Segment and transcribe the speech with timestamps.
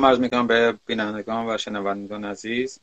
[0.00, 2.80] سلام عرض می‌کنم به بینندگان و شنوندگان عزیز.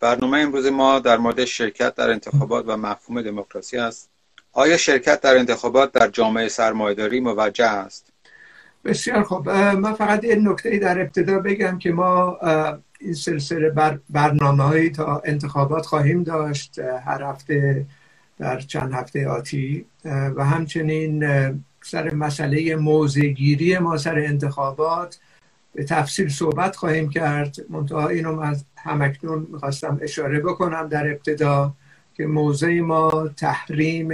[0.00, 4.10] برنامه امروز ما در مورد شرکت در انتخابات و مفهوم دموکراسی است.
[4.52, 8.12] آیا شرکت در انتخابات در جامعه سرمایداری موجه است؟
[8.84, 9.50] بسیار خوب.
[9.50, 12.38] من فقط این نکته در ابتدا بگم که ما
[13.00, 17.86] این سلسله بر برنامه هایی تا انتخابات خواهیم داشت هر هفته
[18.38, 19.84] در چند هفته آتی.
[20.04, 21.24] و همچنین
[21.82, 25.18] سر مسئله موزگیری ما سر انتخابات
[25.74, 27.56] به تفصیل صحبت خواهیم کرد.
[27.68, 31.72] منتها اینو از همکنون می‌خواستم اشاره بکنم در ابتدا
[32.14, 34.08] که موضع ما تحریم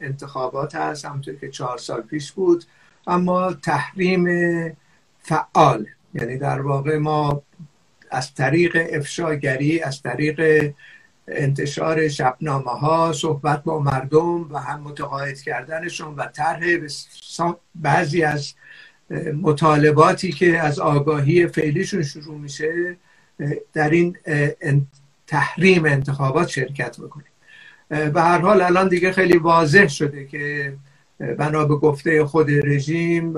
[0.00, 2.64] انتخابات هست همونطور که چهار سال پیش بود.
[3.06, 4.26] اما تحریم
[5.18, 7.42] فعال یعنی در واقع ما
[8.10, 10.72] از طریق افشاگری از طریق
[11.28, 16.64] انتشار شبنامه ها صحبت با مردم و هم متقاعد کردنشون و طرح
[17.74, 18.54] بعضی از
[19.42, 22.96] مطالباتی که از آگاهی فعلیشون شروع میشه
[23.72, 24.16] در این
[25.26, 27.26] تحریم انتخابات شرکت می‌کنیم.
[27.88, 30.72] به هر حال الان دیگه خیلی واضح شده که
[31.38, 33.34] بنا به گفته خود رژیم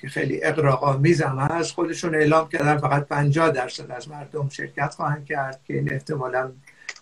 [0.00, 5.24] که خیلی اقراقامیز هم هست خودشون اعلام کردن فقط 50 درصد از مردم شرکت خواهند
[5.24, 6.52] کرد که این احتمالا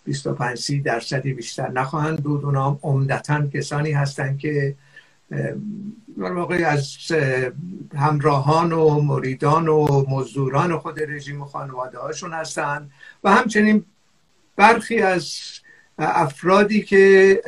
[0.05, 2.45] 25 30 درصدی بیشتر نخواهند بود.
[2.45, 4.75] اونا عمدتا کسانی هستند که
[6.19, 6.97] در واقع از
[7.97, 12.91] همراهان و مریدان و مزدوران خود رژیم و خانواده هاشون هستند
[13.25, 13.85] و همچنین
[14.57, 15.39] برخی از
[15.99, 17.43] افرادی که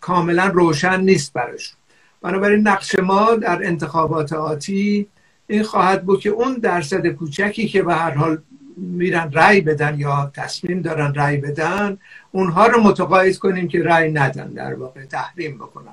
[0.00, 1.76] کاملا روشن نیست براشون.
[2.22, 5.06] بنابراین نقش ما در انتخابات آتی
[5.46, 8.38] این خواهد بود که اون درصد کوچکی که به هر حال
[8.76, 11.98] میرن رأی بدن یا تصمیم دارن رأی بدن
[12.32, 15.92] اونها رو متقاعد کنیم که رأی ندن در واقع تحریم بکنن.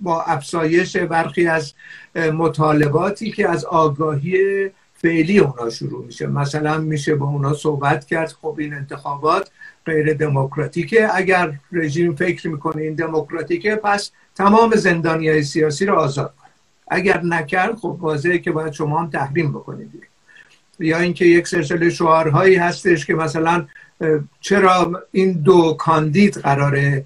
[0.00, 1.72] با افزایش برخی از
[2.14, 6.26] مطالباتی که از آگاهی فعلی اونا شروع میشه.
[6.26, 9.50] مثلا میشه با اونا صحبت کرد خب این انتخابات
[9.86, 11.08] غیر دموکراتیکه.
[11.14, 16.50] اگر رژیم فکر می‌کنه این دموکراتیکه پس تمام زندانی های سیاسی رو آزاد کنه.
[16.88, 19.90] اگر نکرد خب واضحه که باید شما هم تحریم بکنید.
[20.78, 23.66] یا اینکه یک سلسله شعارهایی هستش که مثلا
[24.40, 27.04] چرا این دو کاندید قراره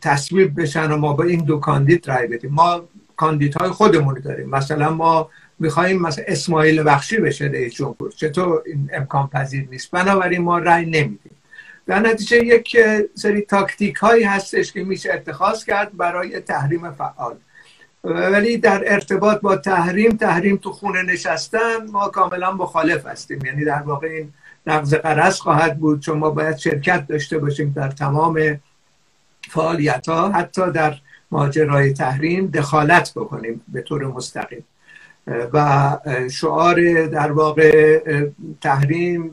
[0.00, 2.50] تصویب بشن و ما با این دو کاندید رای بدیم.
[2.50, 4.50] ما کاندیدهای خودمون داریم.
[4.50, 8.12] مثلا ما می‌خوایم مثلا اسماعیل بخشی بشه رئیس جمهور.
[8.16, 11.36] چطور این امکان پذیر نیست؟ بنابراین ما رای نمیدیم.
[11.86, 12.76] در نتیجه یک
[13.14, 17.36] سری تاکتیک هایی هستش که میشه اتخاذ کرد برای تحریم فعال.
[18.04, 23.46] ولی در ارتباط با تحریم تحریم تو خونه نشستن ما کاملا مخالف هستیم.
[23.46, 24.32] یعنی در واقع این
[24.66, 26.00] نقض قرص خواهد بود.
[26.00, 28.60] چون ما باید شرکت داشته باشیم در تمام
[29.48, 30.94] فعالیت ها حتی در
[31.30, 34.64] ماجرای تحریم دخالت بکنیم به طور مستقیم.
[35.52, 35.98] و
[36.30, 38.00] شعار در واقع
[38.60, 39.32] تحریم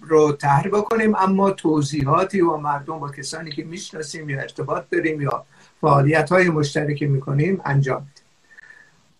[0.00, 5.44] رو تحریم بکنیم اما توضیحاتی و مردم با کسانی که می‌شناسیم یا ارتباط داریم یا
[5.80, 8.06] فعالیت های مشترکی می‌کنیم انجام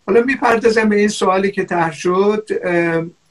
[0.06, 2.48] حالا می‌پردازم به این سوالی که طرح شد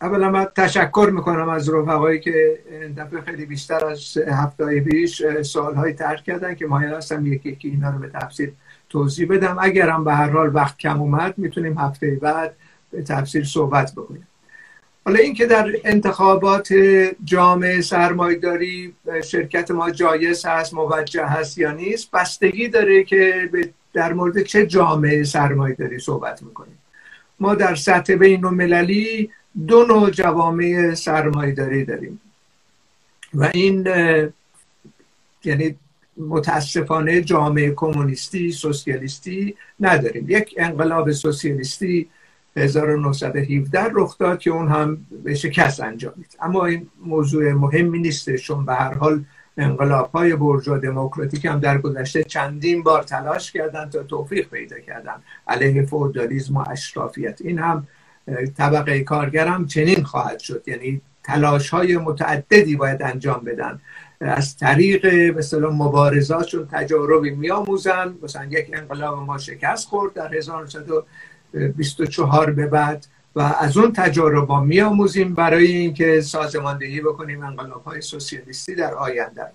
[0.05, 2.59] اولا من تشکر می‌کنم از رفقایی که
[2.97, 7.69] دفعه خیلی بیشتر از هفته پیش سوال های طرح کردن که مایل هستم یکی یکی
[7.69, 8.51] اینا رو به تفصیل
[8.89, 9.57] توضیح بدم.
[9.61, 12.55] اگرم به هر حال وقت کم اومد می‌تونیم هفته بعد
[12.91, 14.27] به تفصیل صحبت بکنیم.
[15.05, 16.73] حالا اینکه در انتخابات
[17.23, 23.49] جامعه سرمایداری شرکت ما جایز هست موجه هست یا نیست بستگی داره که
[23.93, 26.77] در مورد چه جامعه سرمایداری صحبت می‌کنیم.
[27.39, 29.29] ما در سطح بین المللی
[29.67, 32.21] دو نوع جوامع سرمایداری داریم.
[33.33, 33.87] و این
[35.43, 35.75] یعنی
[36.17, 40.25] متاسفانه جامعه کمونیستی سوسیالیستی نداریم.
[40.29, 42.09] یک انقلاب سوسیالیستی
[42.57, 48.65] 1917 رخ داد که اون هم به شکست انجامید اما این موضوع مهمی نیست چون
[48.65, 49.25] به هر حال
[49.57, 55.21] انقلاب های برجا دموکراتیک هم در گذشته چندین بار تلاش کردن تا توفیق پیدا کردن.
[55.47, 57.41] علیه فودالیسم و اشرافیت.
[57.41, 57.87] این هم
[58.57, 59.05] طبقه
[59.35, 60.63] هم چنین خواهد شد.
[60.67, 63.79] یعنی تلاش های متعددی باید انجام بدن.
[64.21, 65.05] از طریق
[65.37, 68.15] مثلا مبارزاتشون تجاربی میآموزن.
[68.23, 74.63] مثلا یک انقلاب ما شکست خورد در 1924 به بعد و از اون تجارب ما
[74.63, 79.51] میآموزیم برای اینکه سازماندهی بکنیم انقلاب های سوسیالیستی در آینده.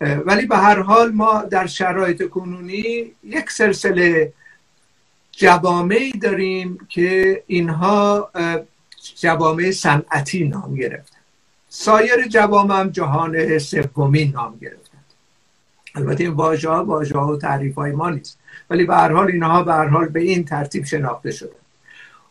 [0.00, 4.32] ولی به هر حال ما در شرایط کنونی یک سلسله
[5.32, 8.30] جوامعی داریم که اینها
[9.20, 11.16] جوامع صنعتی نام گرفتن.
[11.68, 14.98] سایر جوامع هم جهان سومی نام گرفتن.
[15.94, 18.38] البته این واژه ها واژه و تعریف های ما نیست.
[18.70, 21.50] ولی به هر حال اینها به هر حال به این ترتیب شناخته شدن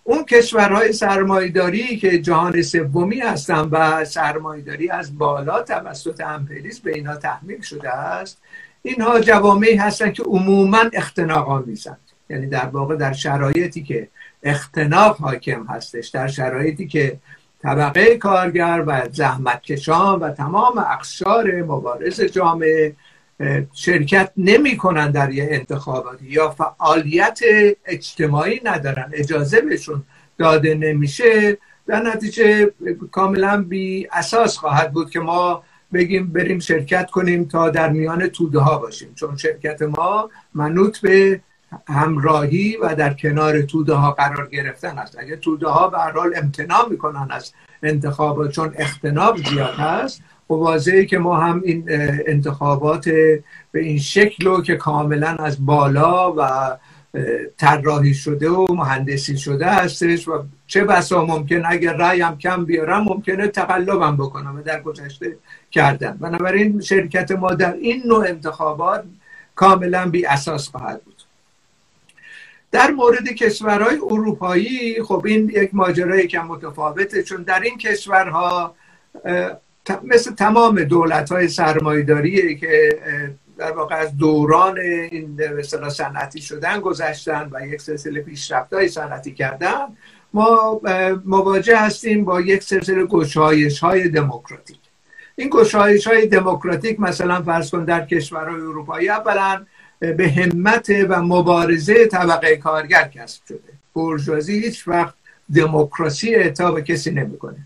[0.03, 7.15] اون کشورهای سرمایداری که جهان سومی هستن و سرمایداری از بالا توسط امپریز به اینا
[7.15, 8.37] تحمیل شده است
[8.81, 12.08] اینها جوامعی هستن که عموما اختناق آمیزند.
[12.29, 14.07] یعنی در واقع در شرایطی که
[14.43, 17.19] اختناق حاکم هستش در شرایطی که
[17.61, 22.95] طبقه کارگر و زحمتکشان و تمام اقشار مبارز جامعه
[23.73, 27.39] شرکت نمی کنن در یه انتخاباتی یا فعالیت
[27.85, 30.03] اجتماعی ندارن اجازه بهشون
[30.37, 31.57] داده نمیشه.
[31.87, 32.71] در نتیجه
[33.11, 38.59] کاملا بی اساس خواهد بود که ما بگیم بریم شرکت کنیم تا در میان توده
[38.59, 41.41] ها باشیم چون شرکت ما منوط به
[41.87, 45.17] همراهی و در کنار توده ها قرار گرفتن است.
[45.19, 51.05] اگر توده ها به حال امتناع می‌کنن از انتخابات چون اختناب زیاد هست و واضحه
[51.05, 51.83] که ما هم این
[52.27, 53.09] انتخابات
[53.71, 56.77] به این شکل رو که کاملا از بالا و
[57.57, 63.47] طراحی شده و مهندسی شده هستش و چه بسا ممکن اگر رأیم کم بیارم ممکنه
[63.47, 65.37] تقلبم بکنم و در گذشته
[65.71, 66.17] کردن.
[66.17, 69.03] بنابراین شرکت ما در این نوع انتخابات
[69.55, 71.01] کاملا بی اساس خواهد
[72.71, 78.75] در مورد کشورهای اروپایی خب این یک ماجرای که متفاوته چون در این کشورها
[80.03, 82.99] مثل تمام دولت های سرمایداری که
[83.57, 89.33] در واقع از دوران این مثلا صنعتی شدن گذشتن و یک سلسله پیشرفت های صنعتی
[89.33, 89.85] کردن
[90.33, 90.81] ما
[91.25, 94.79] مواجه هستیم با یک سلسله گشایش های دموکراتیک.
[95.35, 99.65] این گشایش های دموکراتیک مثلا فرض کن در کشورهای اروپایی اولا
[99.99, 103.59] به همت و مبارزه طبقه کارگر کسب شده.
[103.95, 105.13] برجوازی هیچ وقت
[105.55, 107.57] دموکراسی اعطا کسی نمی‌کنه.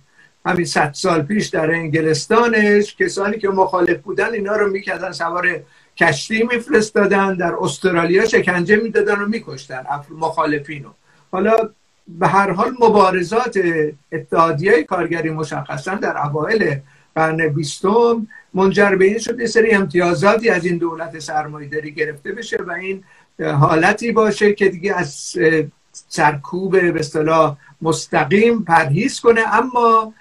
[0.46, 5.60] همین صد سال پیش در انگلستانش کسانی که مخالف بودن اینا رو می‌کردن سوار
[5.98, 10.90] کشتی میفرستادن در استرالیا شکنجه می‌دادن و میکشتن مخالفینو.
[11.32, 11.56] حالا
[12.08, 13.60] به هر حال مبارزات
[14.12, 16.80] اتحادیه کارگری مشخصا در اوایل
[17.16, 22.58] قرن بیستم منجر به این شد یه سری امتیازاتی از این دولت سرمایه‌داری گرفته بشه
[22.68, 23.04] و این
[23.40, 25.36] حالتی باشه که دیگه از
[25.92, 29.42] سرکوب به اصطلاح مستقیم پرهیز کنه.
[29.56, 30.14] اما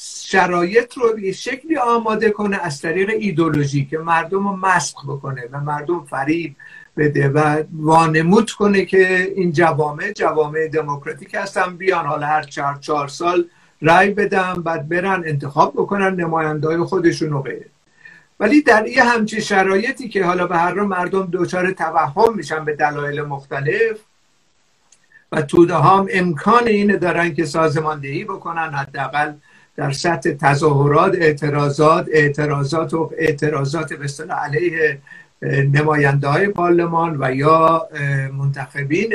[0.00, 5.60] شرایط رو به شکلی آماده کنه از طریق ایدولوژی که مردم رو مسخ بکنه و
[5.60, 6.56] مردم فریب
[6.96, 13.08] بده و وانمود کنه که این جوامع جوامع دموکراتیک هستن بیان حالا هر چهار چهار
[13.08, 13.44] سال
[13.80, 17.66] رای بدن بعد برن انتخاب بکنن نمایندای خودشون رو غیره
[18.40, 22.76] ولی در یه همچین شرایطی که حالا به هر رو مردم دچار توهم میشن به
[22.76, 23.98] دلایل مختلف
[25.32, 29.32] و توده هم امکان اینه دارن که سازماندهی بکنن حداقل
[29.76, 34.98] در سطح تظاهرات اعتراضات اعتراضات و اعتراضات به علیه
[35.72, 37.88] نماینده های پارلمان و یا
[38.32, 39.14] منتخبین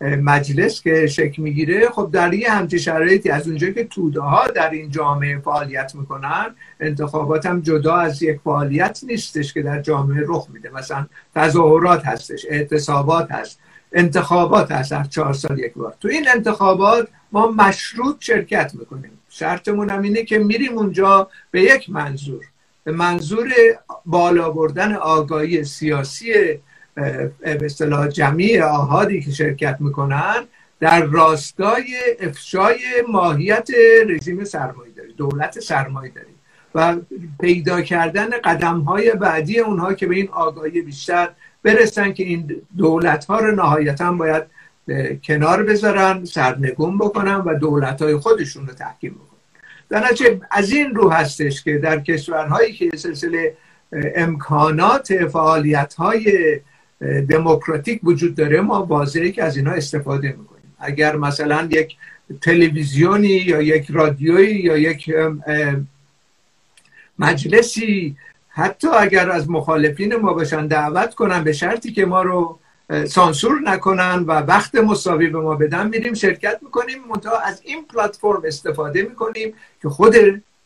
[0.00, 4.70] مجلس که شکل می‌گیره خب در یه همچین شرایطی از اونجا که توده ها در
[4.70, 10.46] این جامعه فعالیت می‌کنن انتخابات هم جدا از یک فعالیت نیستش که در جامعه رخ
[10.52, 10.70] میده.
[10.70, 13.60] مثلا تظاهرات هستش اعتصابات هست
[13.92, 15.94] انتخابات هست هر چهار سال یک بار.
[16.00, 19.10] تو این انتخابات ما مشروط شرکت می‌کنیم.
[19.28, 22.44] شرطمون هم اینه که میریم اونجا به یک منظور
[22.84, 23.52] به منظور
[24.06, 26.32] بالا بردن آگاهی سیاسی
[27.42, 27.68] به
[28.12, 30.44] جمعی آهادی که شرکت می‌کنن
[30.80, 33.68] در راستای افشای ماهیت
[34.08, 36.26] رژیم سرمایه‌داری دولت سرمایه‌داری
[36.74, 36.96] و
[37.40, 41.28] پیدا کردن قدم های بعدی اونها که به این آگاهی بیشتر
[41.62, 44.42] برسن که این دولت ها رو نهایتا باید
[45.24, 49.28] کنار بذارن سرنگون بکنن و دولت های خودشون رو تحکیم بکنن.
[49.88, 50.04] در
[50.50, 53.56] از این رو هستش که در کشورهایی که سلسله
[53.92, 56.60] امکانات فعالیت های
[57.00, 60.74] دموکراتیک وجود داره ما واضحه که از اینها استفاده می‌کنیم.
[60.78, 61.96] اگر مثلا یک
[62.40, 65.14] تلویزیونی یا یک رادیویی یا یک
[67.18, 68.16] مجلسی
[68.48, 72.58] حتی اگر از مخالفین ما باشن دعوت کنن به شرطی که ما رو
[73.08, 78.42] سانسور نکنن و وقت مساوی به ما بدن میریم شرکت می‌کنیم منتها از این پلتفرم
[78.44, 80.14] استفاده می‌کنیم که خود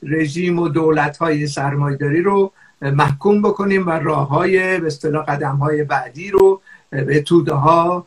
[0.02, 5.84] رژیم و دولت های سرمایداری رو محکوم بکنیم و راه های به اصطلاح قدم های
[5.84, 6.60] بعدی رو
[6.90, 8.06] به توده ها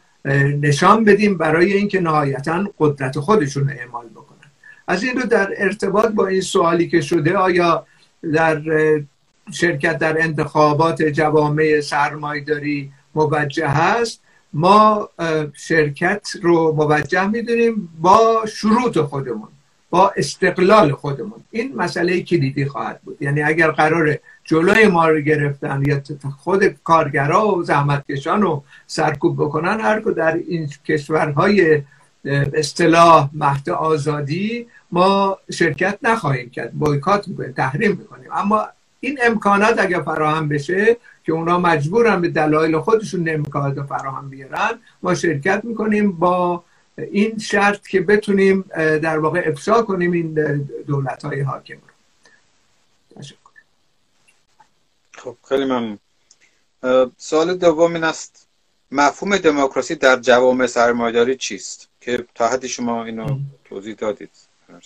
[0.62, 4.52] نشان بدیم برای اینکه نهایتا قدرت خودشون رو اعمال بکنن.
[4.88, 7.86] از این رو در ارتباط با این سوالی که شده آیا
[8.34, 8.62] در
[9.52, 14.22] شرکت در انتخابات جوامع سرمایداری موجه هست؟
[14.54, 15.10] ما
[15.54, 19.48] شرکت رو موجه می‌دونیم با شروط خودمون.
[19.96, 21.44] با استقلال خودمون.
[21.52, 23.18] این مسئله کلیدی خواهد بود.
[23.22, 26.02] یعنی اگر قرار جلوی ما رو گرفتن یا
[26.38, 31.82] خود کارگرا و زحمتکشان رو سرکوب بکنن هر در این کشورهای
[32.54, 36.72] اصطلاح مهد آزادی ما شرکت نخواهیم کرد.
[36.74, 38.30] بایکات می‌کنیم تحریم می‌کنیم.
[38.34, 38.66] اما
[39.00, 44.72] این امکانات اگر فراهم بشه که اونا مجبورن به دلایل خودشون امکانات فراهم بیارن
[45.04, 46.64] ما شرکت می‌کنیم با
[46.98, 50.34] این شرط که بتونیم در واقع افشا کنیم این
[50.88, 51.96] دولت های حاکم رو.
[55.12, 56.00] خب خیلی ممنون.
[57.18, 58.48] سوال دوم این است
[58.92, 64.30] مفهوم دموکراسی در جوامع سرمایداری چیست؟ که تا حدی شما اینو توضیح دادید.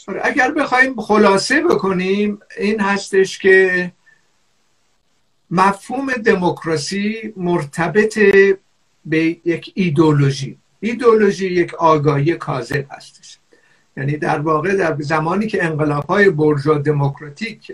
[0.08, 3.92] آره، اگر بخوایم خلاصه بکنیم این هستش که
[5.51, 8.20] مفهوم دموکراسی مرتبط
[9.06, 13.40] به یک ایدولوژی ایدولوژی یک آگاهی کاذب هستش.
[13.98, 16.32] یعنی در واقع در زمانی که انقلاب های
[16.86, 17.72] دموکراتیک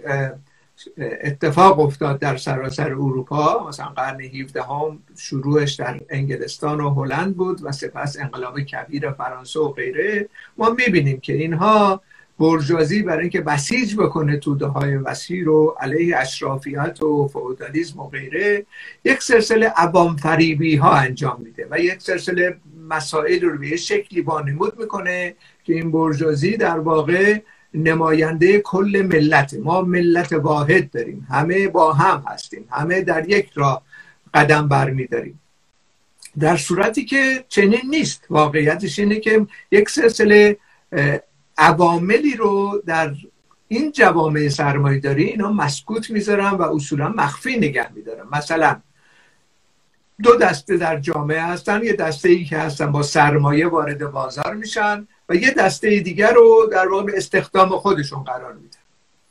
[0.98, 7.60] اتفاق افتاد در سراسر اروپا مثلا قرن 17 هم شروعش در انگلستان و هلند بود
[7.64, 12.02] و سپس انقلاب کبیر فرانسه و غیره ما می‌بینیم که اینها
[12.40, 18.66] برجوازی برای اینکه بسیج بکنه توده های وسیع رو علیه اشرافیت و فودالیزم و غیره
[19.06, 24.80] یک سلسله عوام فریبی ها انجام میده و یک سلسله مسائل رو به شکلی بانمود
[24.80, 27.40] می‌کنه که این برجوازی در واقع
[27.74, 29.54] نماینده کل ملت.
[29.54, 31.28] ما ملت واحد داریم.
[31.30, 32.68] همه با هم هستیم.
[32.72, 33.82] همه در یک راه
[34.34, 35.42] قدم برمیداریم.
[36.40, 38.26] در صورتی که چنین نیست.
[38.30, 40.58] واقعیتش اینه که یک سلسله
[41.58, 43.14] عواملی رو در
[43.68, 48.24] این جوامع سرمایه داری اینا مسکوت می‌ذارن و اصولا مخفی نگه میدارن.
[48.32, 48.82] مثلا
[50.24, 55.08] دو دسته در جامعه هستن یه دسته ای که هستن با سرمایه وارد بازار میشن
[55.30, 58.78] و یه دسته دیگر رو در واقع استخدام خودشون قرار میدن.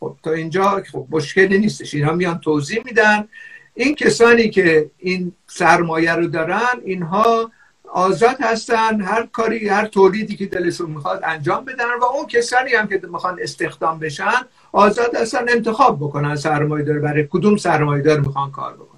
[0.00, 1.94] خب تا اینجا خب مشکلی نیستش.
[1.94, 3.28] اینها میان توضیح میدن.
[3.74, 7.50] این کسانی که این سرمایه رو دارن اینها
[7.92, 12.86] آزاد هستن هر کاری هر تولیدی که دلشون می‌خواد انجام بدن و اون کسانی هم
[12.86, 14.40] که می‌خوان استخدام بشن
[14.72, 18.93] آزاد هستن انتخاب بکنن سرمایه دار برای کدوم سرمایه دار می‌خوان کار بکنن.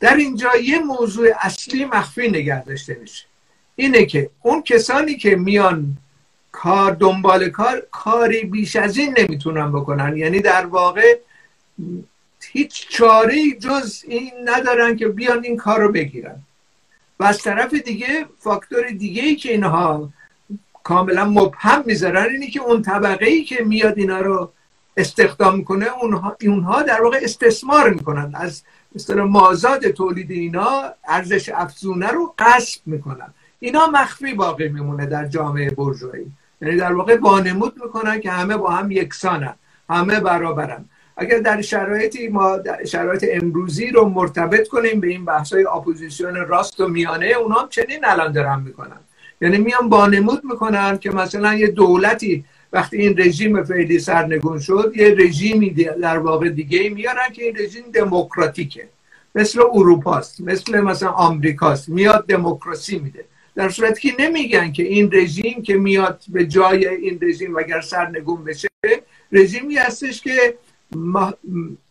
[0.00, 3.24] در اینجا یه موضوع اصلی مخفی نگه داشته میشه
[3.76, 5.96] اینه که اون کسانی که میان
[6.52, 10.16] کار دنبال کار کاری بیش از این نمی‌تونن بکنن.
[10.16, 11.18] یعنی در واقع
[12.52, 16.36] هیچ چاره جز این ندارن که بیان این کار رو بگیرن.
[17.20, 20.10] و از طرف دیگه فاکتور دیگه ای که اینها
[20.82, 24.52] کاملا مبهم می‌ذارن اینه که اون طبقه ای که میاد اینا رو
[24.96, 28.32] استخدام کنه اونها, اونها در واقع استثمار می‌کنن.
[28.34, 28.62] از
[28.96, 33.34] مثل مازاد تولید اینا ارزش افزونه رو قصب می‌کنن.
[33.60, 36.26] اینا مخفی باقی میمونه در جامعه برجوهی
[36.62, 39.54] یعنی در واقع وانمود می‌کنن که همه با هم یکسانن
[39.90, 40.84] همه برابرن.
[41.16, 46.36] اگر در شرایطی ما در شرایط امروزی رو مرتبط کنیم به این بحث های اپوزیسیون
[46.36, 49.00] راست و میانه اونا هم چنین الان دارن می‌کنن.
[49.40, 52.44] یعنی میان بانمود می‌کنن که مثلا یه دولتی
[52.76, 55.70] وقتی این رژیم فعلی سرنگون شد یه رژیمی
[56.06, 58.88] در واقع دیگه میارن که این رژیم دموکراتیکه.
[59.34, 61.88] مثل اروپاست مثل مثلا آمریکاست.
[61.88, 63.24] میاد دموکراسی میده.
[63.54, 68.44] در صورتی که نمیگن که این رژیم که میاد به جای این رژیم اگر سرنگون
[68.44, 68.68] بشه
[69.32, 70.54] رژیمی هستش که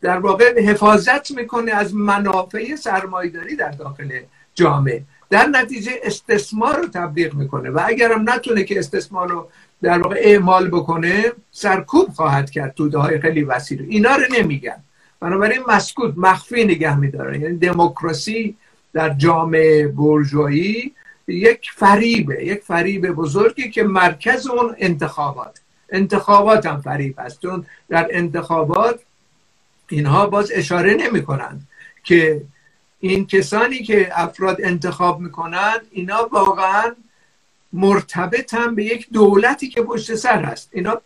[0.01, 4.09] در واقع حفاظت می‌کنه از منافع سرمایداری در داخل
[4.55, 5.03] جامعه.
[5.29, 7.69] در نتیجه استثمار رو تبلیغ می‌کنه.
[7.69, 9.49] و اگرم نتونه که استثمار رو
[9.85, 13.79] در واقع اعمال بکنه سرکوب خواهد کرد توده های خیلی وسیع.
[13.89, 14.83] اینا رو نمیگن.
[15.19, 17.41] بنابراین مسکوت مخفی نگه میدارن.
[17.41, 18.55] یعنی دموکراسی
[18.93, 20.93] در جامعه برجویی
[21.27, 25.61] یک فریبه یک فریب بزرگی که مرکز اون انتخابات.
[25.89, 28.99] انتخابات هم فریب هست چون در انتخابات
[29.89, 31.67] اینها باز اشاره نمی کنند
[32.03, 32.41] که
[32.99, 36.95] این کسانی که افراد انتخاب می‌کنند اینا واقعا
[37.75, 40.69] مرتبط هم به یک دولتی که پشت سر هست.
[40.73, 41.01] اینا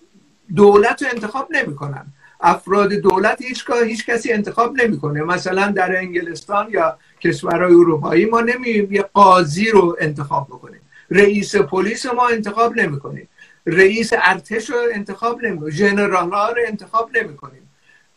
[0.56, 2.06] دولت رو انتخاب نمی‌کنن.
[2.42, 5.24] افراد دولت هیچ هیچ کسی انتخاب نمی‌کنه.
[5.24, 10.82] مثلا در انگلستان یا کشورهای اروپایی ما نمی یه قاضی رو انتخاب بکنیم.
[11.12, 13.30] رئیس پلیس ما انتخاب نمی‌کنیم.
[13.66, 15.72] رئیس ارتش رو انتخاب نمی‌کنیم.
[15.72, 17.70] ژنرال رو انتخاب نمی‌کنیم.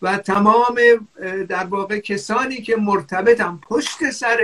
[0.03, 0.77] و تمام
[1.49, 4.37] در واقع کسانی که مرتبطن پشت سر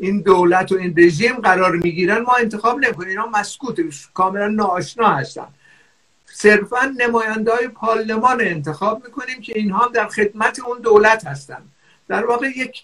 [0.00, 3.08] این دولت و این رژیم قرار می‌گیرن ما انتخاب نمی‌کنیم.
[3.08, 3.76] اینا مسکوت
[4.14, 5.46] کاملا ناآشنا هستن.
[6.26, 11.62] صرفا نماینده های پارلمان انتخاب می‌کنیم که اینها در خدمت اون دولت هستن.
[12.08, 12.82] در واقع یک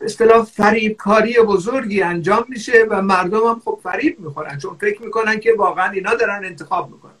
[0.00, 5.40] اصطلاح فریب کاری بزرگی انجام میشه و مردم هم خب فریب می‌خورن چون فکر می‌کنن
[5.40, 7.12] که واقعا اینا دارن انتخاب می‌کنن.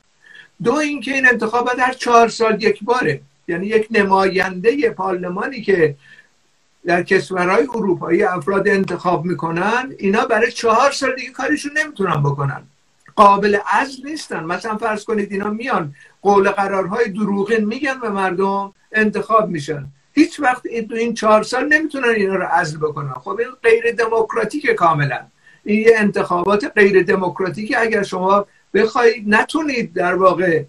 [0.62, 3.20] دو اینکه این انتخابات هر چهار سال یک باره.
[3.48, 5.94] یعنی یک نماینده پارلمانی که
[6.86, 12.62] در کشورهای اروپایی افراد انتخاب می‌کنن اینا برای چهار سال دیگه کارشون نمی‌تونن بکنن.
[13.16, 14.44] قابل عزل نیستن.
[14.44, 19.86] مثلا فرض کنید اینا میان قول قرارهای دروغین میگن به مردم انتخاب میشن.
[20.12, 23.12] هیچ وقت این این چهار سال نمی‌تونن اینا رو عزل بکنن.
[23.12, 25.20] خب این غیر دموکراتیک کاملا.
[25.64, 30.62] این یه انتخابات غیر دموکراتیک اگر شما بخواید نتونید در واقع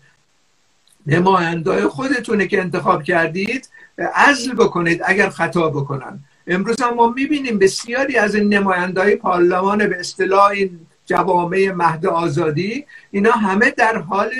[1.08, 3.70] نماینده خودتونه که انتخاب کردید
[4.15, 6.20] عزل بکنید اگر خطا بکنن.
[6.48, 12.86] امروز هم ما می‌بینیم بسیاری از این نماینده پارلمان به اصطلاح این جوامع مهد آزادی
[13.12, 14.32] اینا همه در حال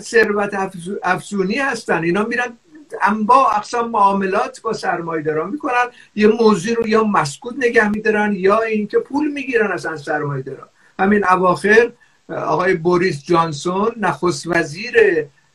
[0.00, 2.02] ثروت افزونی هستن.
[2.02, 2.58] اینا میرن
[3.02, 5.84] انواع اقسام معاملات با سرمایه‌داران می‌کنن.
[6.14, 10.68] یه موضوع رو یا مسکوت نگه میدارن یا اینکه پول می‌گیرن اصلا سرمایه‌داران.
[10.98, 11.92] همین اواخر
[12.28, 14.94] آقای بوریس جانسون نخست وزیر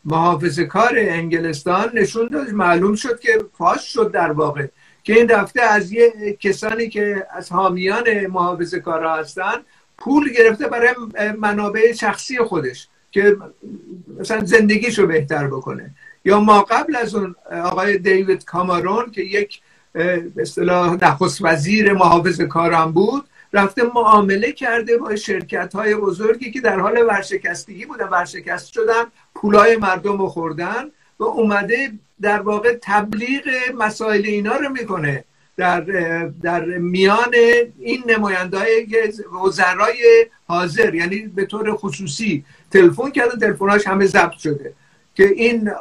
[0.10, 4.68] محافظ کار انگلستان نشون داد معلوم شد که فاش شد در واقع
[5.04, 9.58] که این رفته از یه کسانی که از حامیان محافظ کار هستن
[9.98, 10.94] پول گرفته برای
[11.40, 13.38] منابع شخصی خودش که
[14.20, 15.92] مثلا زندگیشو بهتر بکنه.
[16.26, 19.62] یا ما قبل از اون آقای دیوید کامارون که یک
[19.94, 26.62] به اصطلاح نخست وزیر محافظ کارم بود رفته معامله کرده با شرکت های بزرگی که
[26.62, 29.04] در حال ورشکستگی بودن ورشکست شدن
[29.36, 31.92] پولای مردم رو خوردن و اومده
[32.22, 33.44] در واقع تبلیغ
[33.78, 35.24] مسائل اینا رو می‌کنه.
[35.58, 35.82] در,
[36.42, 37.34] در میان
[37.80, 38.58] این نماینده
[39.44, 44.74] وزرای حاضر یعنی به طور خصوصی تلفن کردن تلفناش همه ضبط شده.
[45.16, 45.72] که این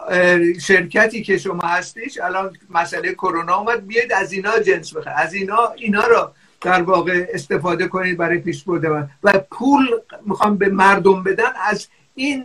[0.61, 5.73] شرکتی که شما هستیش الان مسئله کرونا اومد بیاید از اینا جنس بخیر از اینا
[5.77, 6.31] اینا رو
[6.61, 9.89] در واقع استفاده کنید برای پیش برده و پول
[10.27, 12.45] می‌خوام به مردم بدن از این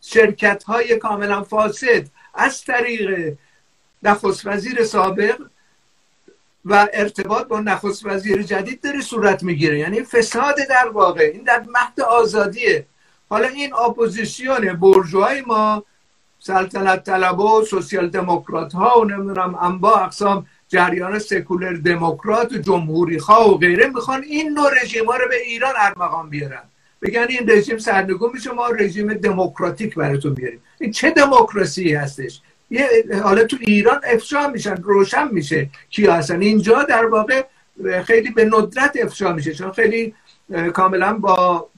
[0.00, 3.34] شرکت های کاملا فاسد از طریق
[4.02, 5.36] نخست وزیر سابق
[6.64, 9.78] و ارتباط با نخست وزیر جدید داره صورت می‌گیره.
[9.78, 11.30] یعنی فساد در واقع.
[11.34, 12.86] این در مهد آزادیه.
[13.28, 15.84] حالا این اپوزیسیون بورژوای ما
[16.38, 23.18] سلطنت طلبا و سوسیال دموکرات ها و نمی‌دونم انواع اقسام جریان سکولار دموکرات و جمهوری
[23.18, 26.62] خواه و غیره می‌خوان این نوع رژیم ها رو به ایران ارمغان بیارن.
[27.02, 30.60] بگن این رژیم سرنگون میشه ما رژیم دموکراتیک براتون بیاریم.
[30.80, 32.88] این چه دموکراسی هستش؟ یه
[33.22, 36.40] حالا تو ایران افشا میشن روشن میشه کی هستن.
[36.40, 37.44] اینجا در واقع
[38.04, 40.14] خیلی به ندرت افشا میشه چون خیلی
[40.74, 41.68] کاملا با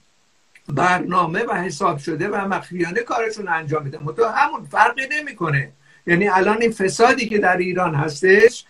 [0.69, 5.73] برنامه و حساب شده و مخفیانه کارشون انجام میدن تو همون فرقی نمی‌کنه.
[6.07, 8.65] یعنی الان این فسادی که در ایران هستش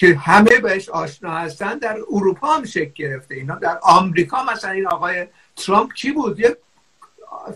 [0.00, 3.34] که همه بهش آشنا هستن در اروپا هم شکل گرفته.
[3.34, 6.56] اینا در آمریکا مثلا این آقای ترامپ کی بود؟ یه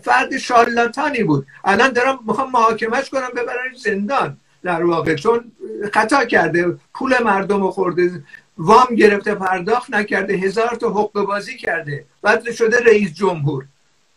[0.03, 1.47] فرد شالاتانی بود.
[1.63, 4.37] الان دارم می‌خوام محاکمش کنم ببرن زندان.
[4.63, 5.51] در واقع چون
[5.93, 8.23] خطا کرده پول مردم رو خورده
[8.57, 12.05] وام گرفته پرداخت نکرده هزار تا حقوق بازی کرده.
[12.21, 13.65] بعد شده رئیس جمهور.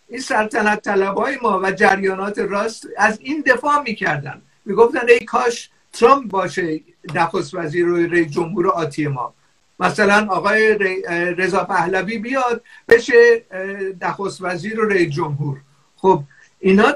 [0.09, 4.43] این سلطنت طلبای ما و جریانات راست از این دفاع می‌کردن.
[4.65, 6.81] می‌گفتن ای کاش ترامپ باشه
[7.15, 9.35] نخست وزیر و رئیس جمهور آتی ما
[9.81, 10.75] مثلا آقای
[11.35, 13.45] رضا پهلوی بیاد بشه
[14.03, 15.61] نخست وزیر و رئیس جمهور.
[15.97, 16.23] خب
[16.61, 16.93] اینا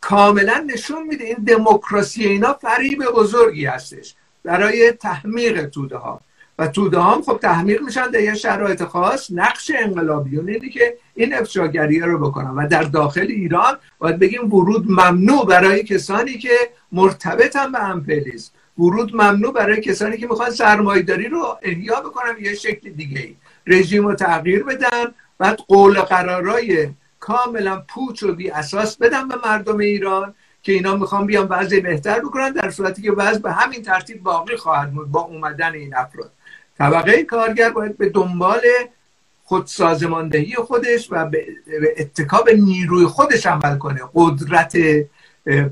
[0.00, 6.20] کاملا نشون میده این دموکراسی اینا فریب بزرگی هستش برای تحمیق توده ها.
[6.58, 11.34] و توده هم خب تحمیق میشن در یه شرایط خاص نقش انقلابیون اینه که این
[11.34, 12.50] افشاگریه رو بکنن.
[12.50, 16.56] و در داخل ایران باید بگیم ورود ممنوع برای کسانی که
[16.92, 22.90] مرتبطن به امپلیزم ورود ممنوع برای کسانی که می‌خوان سرمایداری رو احیا بکنن یه شکل
[22.90, 26.88] دیگه ای رژیم رو تغییر بدن بعد قول قرارای
[27.20, 32.20] کاملا پوچ و بی اساس بدن به مردم ایران که اینا می‌خوان بیان وضع بهتر
[32.20, 36.32] بکنن در صورتی که وضع به همین ترتیب باقی خواهد بود با اومدن این افراد.
[36.78, 38.60] طبقه کارگر باید به دنبال
[39.44, 41.46] خود سازماندهی خودش و به
[41.98, 44.00] اتکاب نیروی خودش عمل کنه.
[44.14, 44.76] قدرت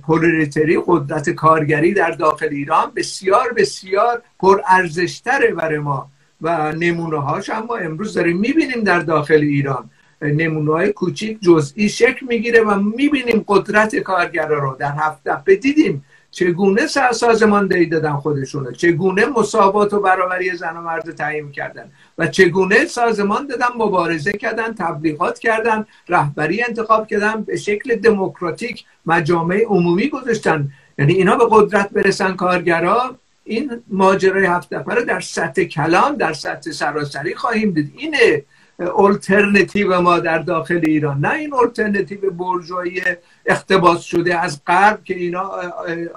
[0.02, 6.10] پولریتری قدرت کارگری در داخل ایران بسیار بسیار پر ارزشتره برای ما
[6.42, 9.90] و نمونه هاش اما امروز داریم می‌بینیم در داخل ایران.
[10.22, 14.76] نمونه های کوچیک جزئی شکل می‌گیره و می‌بینیم قدرت کارگرا رو.
[14.78, 21.52] در هفته دیدیم چگونه سازماندهی دادن خودشونه چگونه مساوات و برابری زن و مرد تعیین
[21.52, 28.84] کردن؟ و چگونه سازمان دادن مبارزه کردن تبلیغات کردن رهبری انتخاب کردن به شکل دموکراتیک
[29.06, 35.64] مجامع عمومی گذاشتن؟ یعنی اینا به قدرت برسن کارگرا؟ این ماجرای هفت نفره در سطح
[35.64, 37.92] کلان در سطح سراسری خواهیم دید.
[37.96, 38.44] اینه
[38.78, 41.20] الترنتیو ما در داخل ایران.
[41.20, 43.02] نه این الترنتیو برجایی
[43.46, 45.50] اختباس شده از غرب که اینا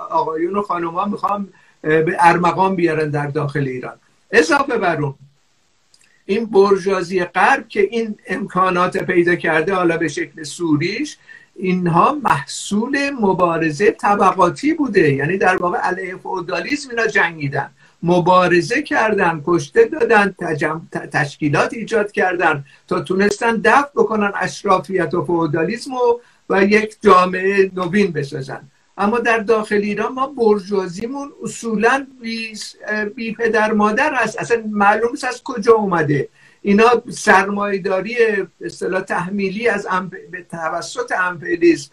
[0.10, 1.48] آقایون و خانوما می‌خوام
[1.82, 3.96] به ارمغان بیارن در داخل ایران.
[4.32, 5.16] اضافه برون
[6.26, 11.18] این برجازی غرب که این امکانات پیدا کرده حالا به شکل سوریش
[11.56, 15.14] اینها محصول مبارزه طبقاتی بوده.
[15.14, 17.70] یعنی در واقع علیه فودالیزم اینا جنگیدن.
[18.04, 20.36] مبارزه کردن کشته دادن
[21.12, 28.12] تشکیلات ایجاد کردن تا تونستن دفع بکنن اشرافیت و فودالیسم و, و یک جامعه نوین
[28.12, 28.62] بسازن.
[28.98, 32.54] اما در داخل ایران ما برجوازیمون اصولا بی,
[33.16, 36.30] بی پدر مادر هست اصلا معلوم از کجا اومده.
[36.62, 38.16] اینا سرمایداری
[38.62, 39.88] اصطلاح تحمیلی از
[40.32, 41.92] به توسط امپلیز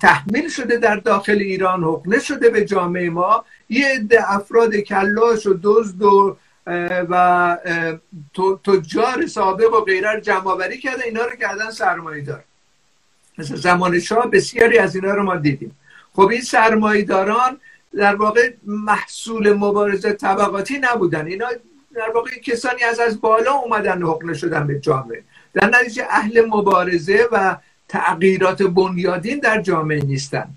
[0.00, 3.44] تحمیل شده در داخل ایران حقنه شده به جامعه ما.
[3.68, 6.36] یه عده افراد کلاش و دزد و
[7.10, 7.56] و
[8.64, 12.44] تجار سابق و غیره رو جمع کرده اینا رو کردن سرمایه دار
[13.38, 15.76] مثل زمان شاه بسیاری از اینا رو ما دیدیم.
[16.12, 17.60] خب این سرمایداران
[17.96, 21.26] در واقع محصول مبارزه طبقاتی نبودن.
[21.26, 21.46] اینا
[21.94, 25.24] در واقع کسانی از از بالا اومدن حقنه شدن به جامعه.
[25.54, 27.56] در نتیجه اهل مبارزه و
[27.88, 30.48] تغییرات بنیادین در جامعه نیستن.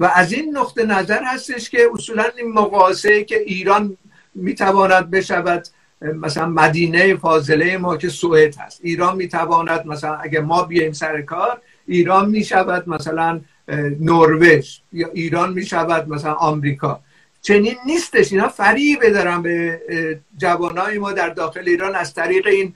[0.00, 3.96] و از این نقطه نظر هستش که اصولا این مقاسه که ایران
[4.34, 5.66] می‌تواند بشود
[6.02, 11.60] مثلا مدینه فاضله ما که سوئد هست ایران می‌تواند مثلا اگه ما بیایم سر کار
[11.86, 13.40] ایران می‌شود مثلا
[14.00, 17.00] نروژ یا ایران می‌شود مثلا آمریکا.
[17.42, 19.80] چنین نیستش اینا فریبه دارن به
[20.38, 22.74] جوانای ما در داخل ایران از طریق این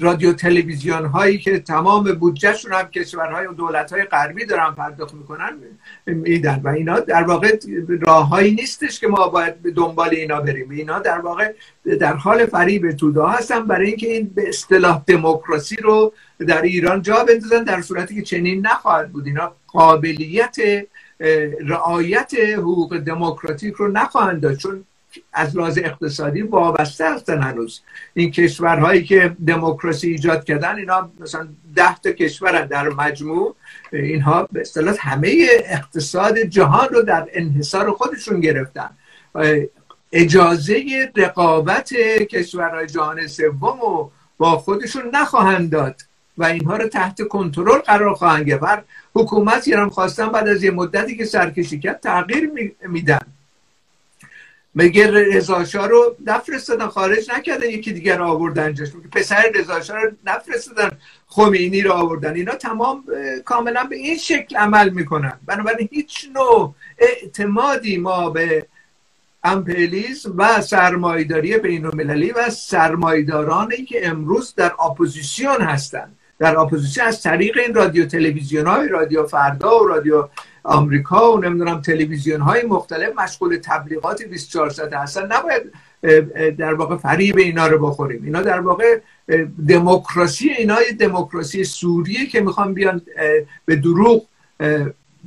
[0.00, 5.58] رادیو تلویزیون هایی که تمام بودجهشون هم کشورهای و دولت های غربی دارن پرداخت می‌کنن
[6.06, 6.60] میدن.
[6.64, 7.56] و اینا در واقع
[8.00, 10.70] راههایی نیستش که ما باید به دنبال اینا بریم.
[10.70, 11.52] اینا در واقع
[12.00, 16.12] در حال فریب تودا هستن برای اینکه این به اصطلاح دموکراسی رو
[16.46, 19.26] در ایران جا بندازن در صورتی که چنین نخواهد بود.
[19.26, 20.56] اینا قابلیت
[21.60, 24.58] رعایت حقوق دموکراتیک رو نخواهند داشت.
[24.58, 24.84] چون
[25.32, 27.80] از لحاظ اقتصادی وابسته هستن هنوز.
[28.14, 33.56] این کشورهایی که دموکراسی ایجاد کردن اینا مثلا ده تا کشورن در مجموع.
[33.92, 38.90] اینها به اصطلاح همه اقتصاد جهان رو در انحصار خودشون گرفتن.
[40.12, 41.92] اجازه رقابت
[42.30, 46.02] کشورهای جهان سوم رو با خودشون نخواهند داد
[46.38, 48.84] و اینها رو تحت کنترل قرار خواهند گرفت.
[49.14, 52.50] حکومت ایران خواستن بعد از یه مدتی که سرکشی کرد تغییر
[52.88, 53.35] میدن.
[54.76, 58.88] مگه رضا رو نفرستادن خارج نکردن یکی دیگر آوردن جاش.
[59.12, 60.90] پسر رضا رو نفرستادن
[61.26, 62.34] خمینی رو آوردن.
[62.34, 63.04] اینا تمام
[63.44, 65.40] کاملا به این شکل عمل می‌کنن.
[65.46, 68.66] بنابراین هیچ نوع اعتمادی ما به
[69.44, 77.22] امپریالیسم و سرمایه‌داری بین المللی و سرمایه‌دارانی که امروز در اپوزیسیون هستند در اپوزیسیون از
[77.22, 80.28] طریق این رادیو تلویزیون های رادیو فردا و رادیو
[80.66, 85.32] آمریکا و نمی‌دونم تلویزیون های مختلف مشغول تبلیغات 24 ساعته هستن.
[85.32, 85.62] نباید
[86.56, 88.24] در واقع فریب اینا رو بخوریم.
[88.24, 88.98] اینا در واقع
[89.68, 93.02] دموکراسی اینا دموکراسی سوریه که می‌خوان بیان
[93.64, 94.24] به دروغ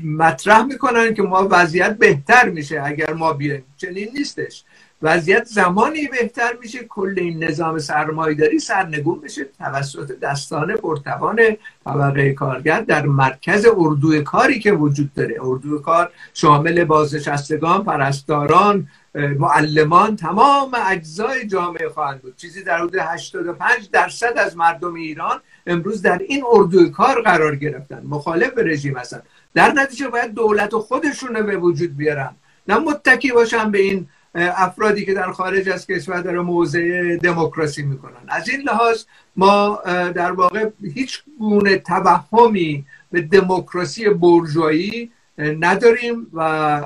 [0.03, 3.63] مطرح می‌کنن که ما وضعیت بهتر میشه اگر ما بیایم.
[3.77, 4.63] چنین نیستش.
[5.01, 9.45] وضعیت زمانی بهتر میشه کل این نظام سرمایداری سرنگون بشه.
[9.59, 11.39] توسط دستان پرتوان
[11.85, 15.35] طبقه کارگر در مرکز اردوی کاری که وجود داره.
[15.41, 22.35] اردوی کار شامل بازنشستگان پرستاران معلمان تمام اجزای جامعه خواهند بود.
[22.35, 28.01] چیزی در حدود 85 درصد از مردم ایران امروز در این اردوی کار قرار گرفتن.
[28.05, 29.21] مخالف رژیم هستن.
[29.53, 32.35] در نتیجه باید دولت خودشون رو به وجود بیارن.
[32.67, 38.21] نه متکی باشن به این افرادی که در خارج از کشور داره موضع دموکراسی می‌کنن.
[38.27, 39.03] از این لحاظ
[39.35, 39.79] ما
[40.15, 46.81] در واقع هیچ گونه توهمی به دموکراسی برجویی نداریم و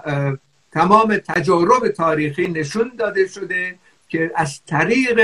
[0.71, 3.75] تمام تجارب تاریخی نشون داده شده
[4.09, 5.19] که از طریق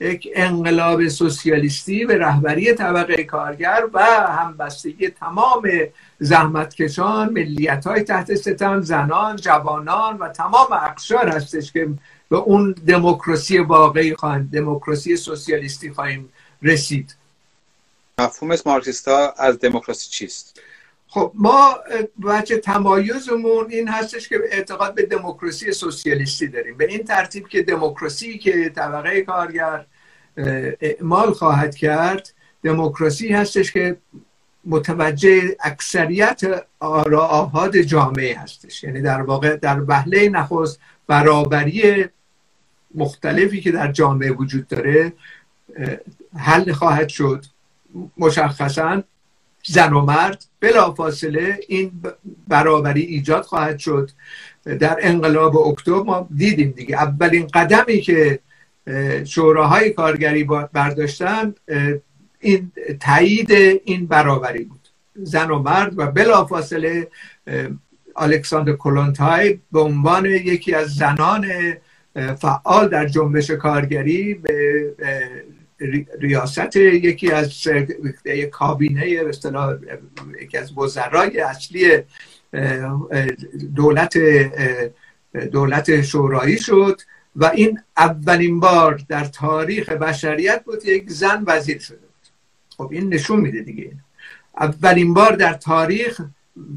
[0.00, 5.62] یک انقلاب سوسیالیستی به رهبری طبقه کارگر و همبستگی تمام
[6.18, 11.88] زحمتکشان ملیت های تحت ستم زنان جوانان و تمام اقشار هستش که
[12.28, 16.28] به اون دموکراسی واقعی خواهیم دموکراسی سوسیالیستی خواهیم
[16.62, 17.16] رسید.
[18.18, 20.60] مفهوم مارکسیستا از دموکراسی چیست؟
[21.08, 21.78] خب ما
[22.26, 26.76] بچه تمایزمون این هستش که اعتقاد به دموکراسی سوسیالیستی داریم.
[26.76, 29.86] به این ترتیب که دموکراسی که طبقه کارگر
[30.80, 33.96] اعمال خواهد کرد دموکراسی هستش که
[34.66, 36.40] متوجه اکثریت
[36.80, 38.84] آهاد جامعه هستش.
[38.84, 42.04] یعنی در واقع در وهله نخست برابری
[42.94, 45.12] مختلفی که در جامعه وجود داره
[46.36, 47.44] حل خواهد شد.
[48.16, 49.02] مشخصا
[49.66, 52.02] زن و مرد بلا فاصله این
[52.48, 54.10] برابری ایجاد خواهد شد.
[54.64, 56.96] در انقلاب اکتبر ما دیدیم دیگه.
[56.96, 58.38] اولین قدمی که
[59.24, 61.54] شوراهای کارگری برداشتن
[62.44, 63.52] این تایید
[63.84, 64.88] این برابری بود.
[65.14, 67.08] زن و مرد و بلافاصله
[68.16, 71.46] الکساندر کلونتای به عنوان یکی از زنان
[72.38, 74.94] فعال در جنبش کارگری به
[76.18, 77.68] ریاست یکی از
[78.50, 79.08] کابینه
[80.40, 82.02] یکی از وزرای اصلی
[83.76, 84.18] دولت
[85.52, 87.00] دولت شورایی شد
[87.36, 92.03] و این اولین بار در تاریخ بشریت بود یک زن وزیر بود
[92.76, 93.92] خب این نشون میده دیگه.
[94.60, 96.20] اولین بار در تاریخ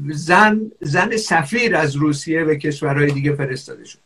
[0.08, 3.98] زن زن سفیر از روسیه به کشورهای دیگه فرستاده شد.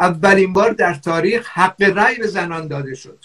[0.00, 3.18] اولین بار در تاریخ حق رأی به زنان داده شد.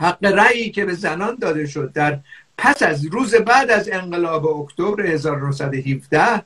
[0.00, 2.20] حق رأیی که به زنان داده شد در
[2.58, 6.44] پس از روز بعد از انقلاب اکتبر 1917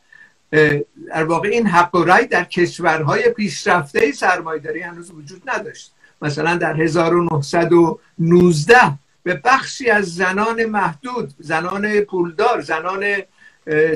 [1.09, 5.93] در واقع این حق و رأی در کشورهای پیشرفته سرمایداری هنوز وجود نداشت.
[6.23, 8.77] مثلا در 1919
[9.23, 13.23] به بخشی از زنان محدود زنان پولدار زنان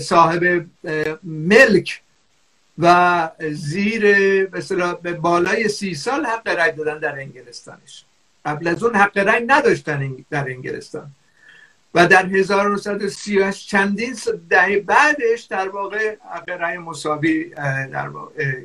[0.00, 0.66] صاحب
[1.22, 2.02] ملک
[2.78, 4.14] و زیر
[5.02, 8.04] به بالای سی سال حق رأی دادن در انگلستانش.
[8.44, 11.10] قبل از اون حق رأی نداشتن در انگلستان.
[11.94, 14.16] و در 1938 چندین
[14.50, 17.44] دهه بعدش در واقع حق رأی مساوی
[17.92, 18.10] در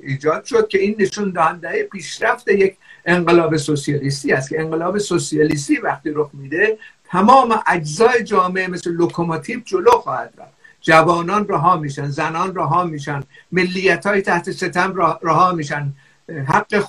[0.03, 6.11] ایجاد شد که این نشون دهنده پیشرفت یک انقلاب سوسیالیستی است که انقلاب سوسیالیستی وقتی
[6.15, 6.77] رخ میده
[7.11, 10.53] تمام اجزای جامعه مثل لوکوموتیو جلو خواهد رفت.
[10.81, 15.93] جوانان رها میشن زنان رها میشن ملیت های تحت ستم رها میشن.
[16.47, 16.83] حق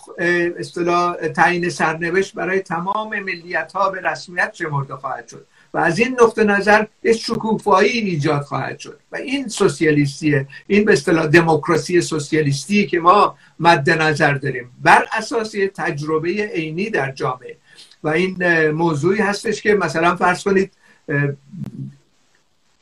[0.58, 5.46] اصطلاح تعیین سرنوشت برای تمام ملیت ها به رسمیت شمرده خواهد شد.
[5.74, 8.98] و از این نقطه نظر یک شکوفایی ایجاد خواهد شد.
[9.12, 14.70] و این سوسیالیستیه این به اصطلاح دموکراسی سوسیالیستی که ما مد نظر داریم.
[14.82, 17.56] بر اساس تجربه عینی در جامعه.
[18.04, 20.72] و این موضوعی هستش که مثلا فرض کنید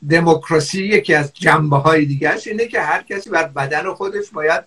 [0.09, 4.63] دموکراسی یکی از جنبه های دیگرش اینه که هر کسی بر بدن خودش باید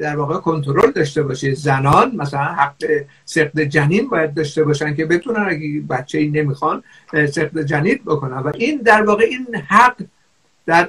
[0.00, 1.54] در واقع کنترل داشته باشه.
[1.54, 2.84] زنان مثلا حق
[3.24, 8.36] سقط جنین باید داشته باشن که بتونن اگه بچه ای نمی‌خوان سقط جنین بکنن.
[8.38, 9.96] و این در واقع این حق
[10.66, 10.88] در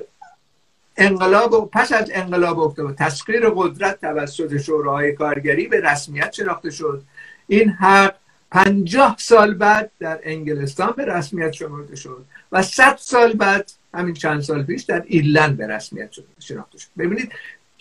[0.98, 7.04] انقلاب و پس از انقلاب اکتبر تسخیر قدرت توسط شوراهای کارگری به رسمیت شناخته شد.
[7.48, 8.16] این حق
[8.52, 14.42] پنجاه سال بعد در انگلستان به رسمیت شمرده شد و صد سال بعد همین چند
[14.42, 16.88] سال پیش در ایرلند به رسمیت شناخته شد.
[16.98, 17.32] ببینید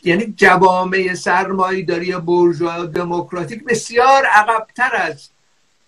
[0.05, 5.29] یعنی جوامع سرمایه‌داری برجوا دموکراتیک بسیار عقبتر از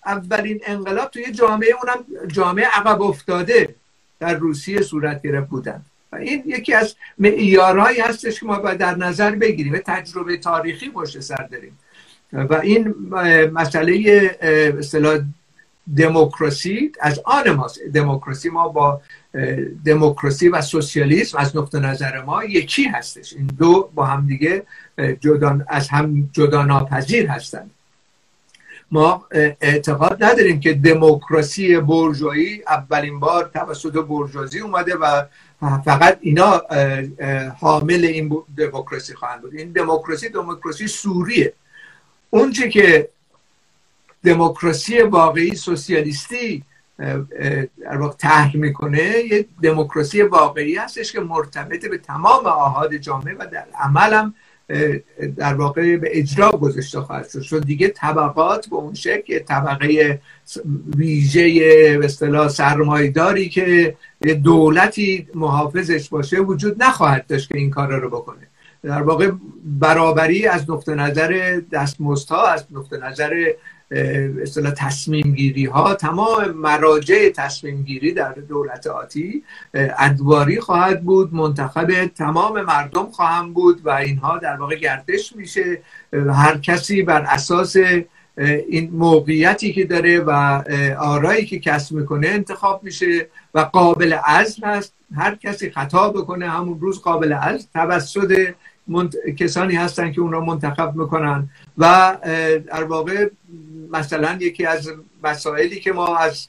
[0.06, 3.74] اولین انقلاب توی جامعه اونم جامعه عقب افتاده
[4.20, 5.82] در روسیه صورت گرفت بودن.
[6.12, 11.20] و این یکی از معیارهایی هستش که ما باید در نظر بگیریم تجربه تاریخی پشت
[11.20, 11.78] سر داریم.
[12.32, 12.94] و این
[13.52, 14.38] مسئله
[14.78, 15.18] اصطلاح
[15.96, 17.80] دموکراسی از آن ماست.
[17.94, 19.00] دموکراسی ما با
[19.84, 24.62] دموکراسی و سوسیالیسم از نقطه نظر ما یکی هستش؟ این دو با هم دیگه
[25.20, 27.70] جدا از هم جدا ناپذیر هستند
[28.90, 29.26] ما
[29.60, 35.24] اعتقاد نداریم که دموکراسی برجویی اولین بار توسط برجوازی اومده و
[35.84, 36.62] فقط اینا
[37.60, 39.54] حامل این دموکراسی خواهند بود.
[39.54, 41.52] این دموکراسی دموکراسی سوریه.
[42.30, 43.08] اونچه که
[44.24, 46.62] دموکراسی واقعی سوسیالیستی
[47.80, 53.46] در واقع طرح می‌کنه یه دموکراسی واقعی هستش که مرتبط به تمام آهاد جامعه و
[53.52, 54.34] در عمل هم
[55.36, 57.40] در واقع به اجرا گذاشته خواهد شد.
[57.40, 60.20] چون دیگه طبقات به اون شکل طبقه
[60.96, 61.42] ویژه
[61.98, 63.96] به اصطلاح سرمایداری که
[64.44, 68.46] دولتی محافظش باشه وجود نخواهد داشت که این کار رو بکنه.
[68.82, 69.30] در واقع
[69.64, 73.52] برابری از نقطه نظر دستمزدها از نقطه نظر
[73.90, 79.42] اصطلاح تصمیم گیری ها تمام مراجع تصمیم گیری در دولت آتی
[79.74, 85.82] ادواری خواهد بود منتخب تمام مردم خواهم بود و اینها در واقع گردش میشه.
[86.12, 87.76] هر کسی بر اساس
[88.68, 90.62] این موقعیتی که داره و
[90.98, 94.92] آرایی که کسب می‌کنه انتخاب میشه و قابل عزل هست.
[95.16, 98.54] هر کسی خطا بکنه همون روز قابل عزل توسط
[99.38, 101.48] کسانی هستن که اون را منتخب می‌کنن
[101.78, 102.16] و
[102.66, 103.28] در واقع
[103.90, 106.48] مثلا یکی از مسائلی که ما از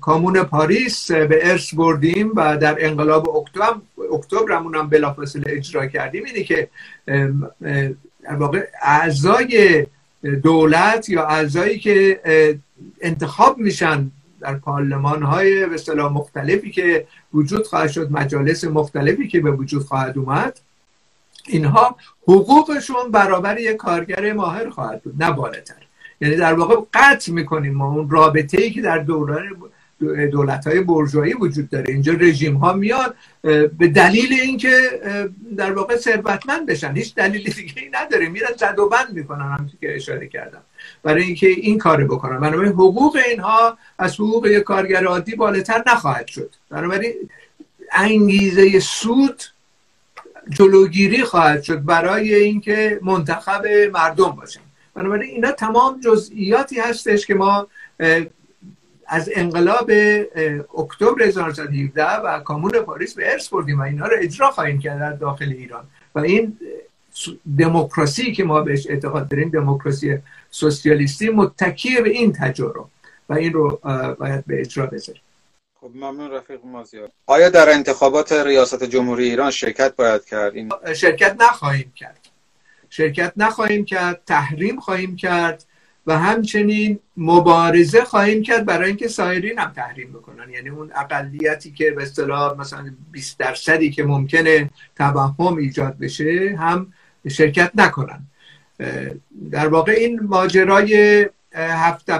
[0.00, 3.74] کامون پاریس به ارث بردیم و در انقلاب اکتبر
[4.12, 6.68] اکتبرمون هم بلافاصله اجرا کردیم اینه که
[8.82, 9.86] اعضای
[10.42, 12.20] دولت یا اعضایی که
[13.00, 19.50] انتخاب میشن در پارلمان های به مختلفی که وجود خواهد شد مجالس مختلفی که به
[19.50, 20.60] وجود خواهد اومد
[21.48, 25.87] اینها حقوقشون برابر یک کارگر ماهر خواهد بود نه بالاتر.
[26.20, 27.92] یعنی در واقع قطع می‌کنیم ما.
[27.94, 29.48] اون رابطه ای که در دوران
[30.32, 31.92] دولت های برجوهی وجود داره.
[31.92, 33.14] اینجا رژیم ها میاد
[33.78, 35.00] به دلیل اینکه
[35.56, 36.96] در واقع ثروتمند بشن.
[36.96, 38.28] هیچ دلیل دیگه ای نداره.
[38.28, 40.62] میرن زد و بند می‌کنن هم که اشاره کردم.
[41.02, 42.40] برای اینکه این کار بکنن.
[42.40, 46.54] بنابراین حقوق اینها از حقوق یک کارگر عادی بالاتر نخواهد شد.
[46.70, 47.12] بنابراین
[47.92, 49.42] انگیزه سود
[50.50, 54.60] جلوگیری خواهد شد برای اینکه منتخب مردم باشن.
[54.98, 57.66] بنابراین اینا تمام جزئیاتی هستش که ما
[59.06, 59.90] از انقلاب
[60.78, 65.12] اکتبر 1917 و کامون پاریس به ارث بردیم و اینها رو اجرا خواهیم کرد در
[65.12, 65.84] داخل ایران.
[66.14, 66.58] و این
[67.58, 70.18] دموکراسی که ما بهش اعتقاد داریم دموکراسی
[70.50, 72.80] سوسیالیستی متکی به این تجربه
[73.28, 73.80] و این رو
[74.18, 75.22] باید به اجرا بذاریم.
[75.80, 77.08] خب ممنون رفیق مازیار.
[77.26, 80.72] آیا در انتخابات ریاست جمهوری ایران شرکت باید کرد؟ این...
[80.94, 82.18] شرکت نخواهیم کرد.
[82.90, 85.64] شرکت نخواهیم کرد تحریم خواهیم کرد
[86.06, 90.50] و همچنین مبارزه خواهیم کرد برای اینکه سایرین هم تحریم بکنن.
[90.50, 96.92] یعنی اون اقلیتی که به اصطلاح مثلا 20 درصدی که ممکنه توهم ایجاد بشه هم
[97.28, 98.26] شرکت نکنن.
[99.50, 102.10] در واقع این ماجرای هفت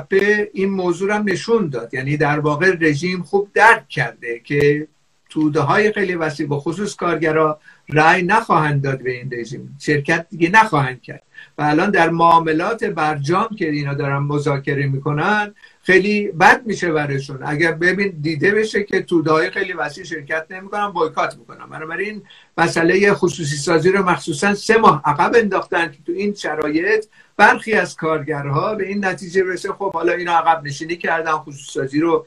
[0.55, 1.95] این موضوع هم نشون داد.
[1.95, 4.89] یعنی در واقع رژیم خوب درک کرده که
[5.31, 7.61] توده های خیلی وسیع به خصوص کارگرا
[7.93, 9.77] رأی نخواهند داد به این رژیم.
[9.81, 11.23] شرکت دیگه نخواهند کرد.
[11.59, 17.39] و الان در معاملات برجام که اینا دارن مذاکره می‌کنن خیلی بد میشه برشون.
[17.43, 21.67] اگر ببین دیده بشه که توده خیلی وسیع شرکت نمی‌کنن بایکات می‌کنن.
[21.67, 22.23] بنابراین
[22.59, 27.05] مسئله خصوصی سازی رو مخصوصا سه ماه عقب انداختن که تو این شرایط
[27.37, 32.01] برخی از کارگرها به این نتیجه برسه خب حالا اینا عقب نشینی کردن خصوصی سازی
[32.01, 32.27] رو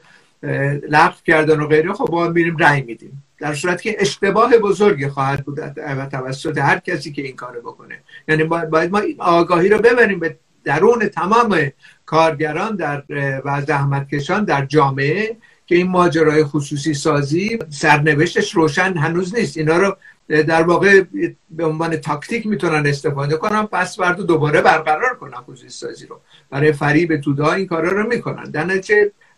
[0.88, 3.24] لغو کردن و غیره خب ما میریم رأی میدیم.
[3.38, 7.98] در صورت که اشتباه بزرگی خواهد بود و توسط هر کسی که این کارو بکنه.
[8.28, 11.70] یعنی باید ما این آگاهی رو ببریم به درون تمام
[12.06, 13.02] کارگران در
[13.44, 19.56] و زحمتکشان در جامعه که این ماجرای خصوصی سازی سرنوشتش روشن هنوز نیست.
[19.56, 19.96] اینا رو
[20.28, 21.04] در واقع
[21.50, 26.20] به عنوان تاکتیک می‌تونن استفاده کنن پس برد دوباره برقرار کنن خصوصی سازی رو.
[26.50, 28.44] برای فریب توده این کارا رو می‌کنن.
[28.44, 28.64] در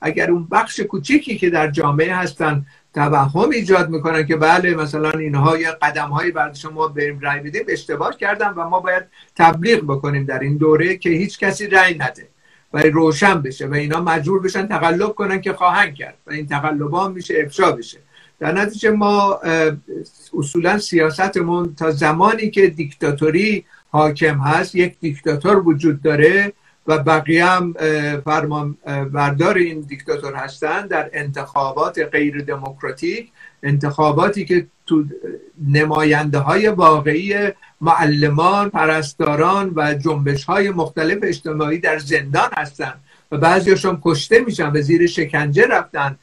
[0.05, 5.59] اگر اون بخش کوچیکی که در جامعه هستن توهم ایجاد می‌کنن که بله مثلا اینها
[5.59, 9.03] یه قدم هایی بعد شما بریم رای بدیم اشتباه کردن و ما باید
[9.37, 12.29] تبلیغ بکنیم در این دوره که هیچ کسی رای نده
[12.73, 16.95] و روشن بشه و اینا مجبور بشن تقلب کنن که خواهند کرد و این تقلب
[16.95, 17.99] میشه افشا بشه.
[18.39, 19.41] در نتیجه ما
[20.39, 26.53] اصولا سیاستمون تا زمانی که دیکتاتوری حاکم هست یک دیکتاتور وجود داره
[26.87, 27.73] و بقیه هم
[28.25, 28.77] فرمان
[29.13, 35.05] بردار این دیکتاتور هستند در انتخابات غیر دموکراتیک انتخاباتی که تو
[35.69, 37.35] نماینده های واقعی
[37.81, 43.01] معلمان پرستاران و جنبش های مختلف اجتماعی در زندان هستند
[43.33, 46.19] و بعضیشون کشته میشن و زیر شکنجه رفتن.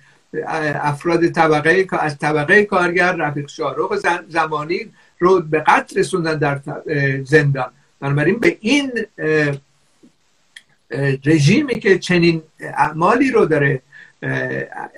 [0.81, 3.95] افراد طبقه از طبقه کارگر رفیق شارق
[4.29, 4.79] زمانی
[5.19, 6.59] رو به قتل رسوندن در
[7.23, 7.71] زندان.
[7.99, 8.91] بنابراین به این
[11.25, 13.81] رژیمی که چنین اعمالی رو داره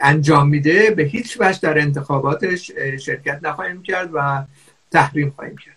[0.01, 2.71] انجام میده به هیچ وجه در انتخاباتش
[3.05, 4.43] شرکت نخواهیم کرد و
[4.91, 5.73] تحریم خواهیم کرد.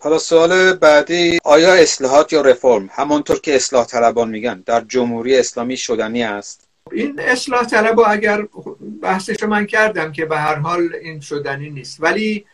[0.00, 5.76] حالا سوال بعدی آیا اصلاحات یا رفرم؟ همانطور که اصلاح طلبان میگن در جمهوری اسلامی
[5.76, 6.68] شدنی است.
[6.92, 8.46] این اصلاح طلب اگر
[9.02, 12.44] بحثش من کردم که به هر حال این شدنی نیست ولی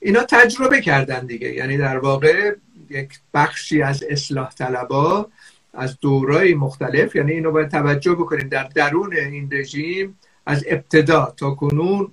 [0.00, 1.52] اینا تجربه کردن دیگه.
[1.52, 2.54] یعنی در واقع
[2.90, 5.30] یک بخشی از اصلاح طلبا
[5.74, 8.48] از دورای مختلف یعنی اینو باید توجه بکنیم.
[8.48, 12.10] در درون این رژیم از ابتدا تا کنون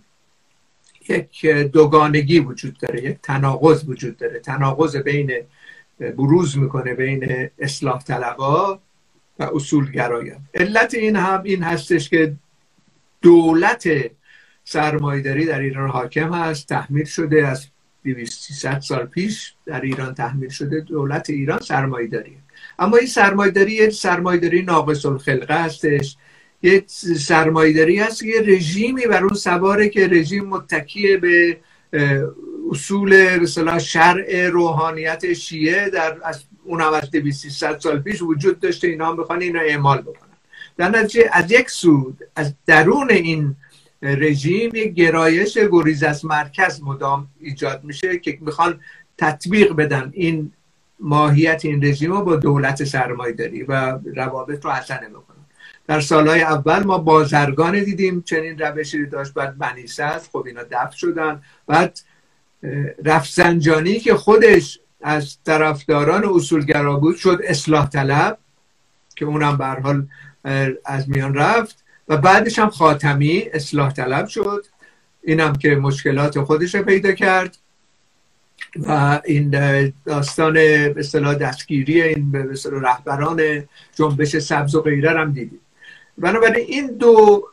[1.09, 4.39] یک دوگانگی وجود داره یک تناقض وجود داره.
[4.39, 5.31] تناقض بین
[5.99, 8.79] بروز می‌کنه بین اصلاح طلبا
[9.39, 10.39] و اصولگرایان.
[10.53, 12.35] علت این هم این هستش که
[13.21, 13.89] دولت
[14.63, 17.67] سرمایداری در ایران حاکم هست تحمیل شده از
[18.03, 20.79] 200 سال پیش در ایران تحمیل شده.
[20.79, 22.37] دولت ایران سرمایداری
[22.79, 26.17] اما این سرمایداری یه سرمایداری ناقص الخلقه هستش.
[26.63, 26.83] یه
[27.17, 31.57] سرمایداری هست یه رژیمی بر اون سواره که رژیم متکی به
[32.71, 38.87] اصول مثلا شرع روحانیت شیعه در از اون هم از 200 سال پیش وجود داشته.
[38.87, 40.29] اینا هم بخوان این رو اعمال بکنن.
[40.77, 43.55] در نتیجه از یک سود از درون این
[44.01, 48.79] رژیم یک گرایش گریز از مرکز مدام ایجاد میشه که می‌خوان
[49.17, 50.51] تطبیق بدن این
[50.99, 55.39] ماهیت این رژیم رو با دولت سرمایه داری و روابط رو حسنه بکنن
[55.89, 59.33] در سالهای اول ما بازرگان دیدیم چنین روشی داشت.
[59.33, 61.41] بعد بنیسه خب اینا دفع شدن.
[61.67, 61.99] بعد
[63.05, 68.37] رفسنجانی که خودش از طرفداران اصولگرا بود شد اصلاح طلب
[69.15, 70.07] که اونم به حال
[70.85, 71.83] از میان رفت.
[72.07, 74.65] و بعدش هم خاتمی اصلاح طلب شد.
[75.23, 77.57] اینم که مشکلات خودش رو پیدا کرد.
[78.75, 79.49] و این
[80.05, 83.63] داستان به اصطلاح دستگیری این به رهبران
[83.95, 85.59] جنبش سبز و غیره هم دیدیم.
[86.17, 87.43] بنابراین این دو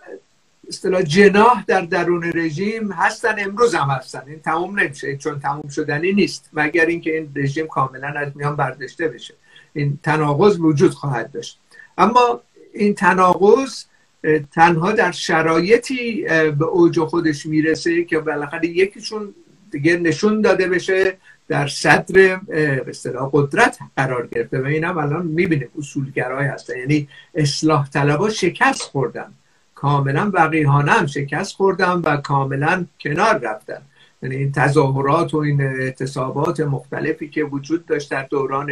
[0.69, 4.23] اصطلاح جناح در درون رژیم هستن امروز هم هستن.
[4.27, 6.51] این تموم نمیشه چون تموم شدنی نیست.
[6.53, 9.35] مگر اینکه این رژیم کاملا از میان برداشته بشه.
[9.73, 11.59] این تناقض وجود خواهد داشت.
[11.99, 12.41] اما
[12.75, 13.85] این تناقض
[14.53, 16.23] تنها در شرایطی
[16.59, 19.35] به اوج خودش می‌رسه که بالاخره یکیشون
[19.77, 21.17] دیگه نشون داده بشه
[21.49, 22.83] در صدر به
[23.33, 26.79] قدرت قرار گرفته و این هم الان می‌بینه اصولگرای هستن.
[26.79, 29.31] یعنی اصلاح طلبا شکست خوردن.
[29.75, 33.83] کاملا وقیهانه هم شکست خوردن و کاملا کنار رفتن.
[34.23, 38.71] یعنی این تظاهرات و این اعتصابات مختلفی که وجود داشت در دوران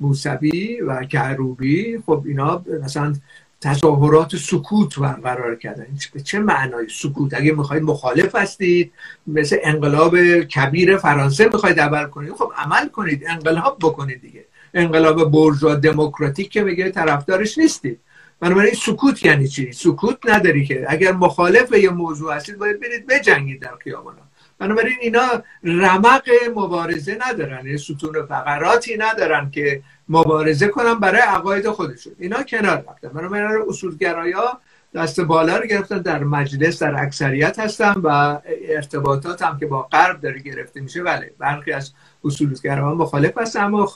[0.00, 3.14] موسوی و کروبی خب اینا مثلا
[3.62, 5.86] تظاهرات سکوت برقرار کردن.
[6.14, 8.92] به چه معنای سکوت؟ اگه می‌خواید مخالف هستید
[9.26, 14.44] مثل انقلاب کبیر فرانسه می‌خواید عمل کنید خب عمل کنید انقلاب بکنید دیگه.
[14.74, 18.00] انقلاب برجوا دموکراتیک که میگه طرفدارش نیستید.
[18.40, 20.86] بنابراین سکوت یعنی چی؟ سکوت نداری که.
[20.88, 24.31] اگر مخالف یه موضوع هستید باید برید بجنگید در خیابانا
[24.62, 32.12] بنابراین اینا رمق مبارزه ندارن یه ستون فقراتی ندارن که مبارزه کنن برای عقاید خودشون.
[32.18, 33.08] اینا کنار رفتن.
[33.08, 34.60] بنابراین اصولگرایا
[34.94, 38.38] دست بالا رو گرفتن در مجلس در اکثریت هستن و
[38.68, 41.02] ارتباطات هم که با غرب داره گرفته میشه.
[41.02, 41.92] بله برخی از
[42.24, 43.86] اصولگراها مخالف هستن اما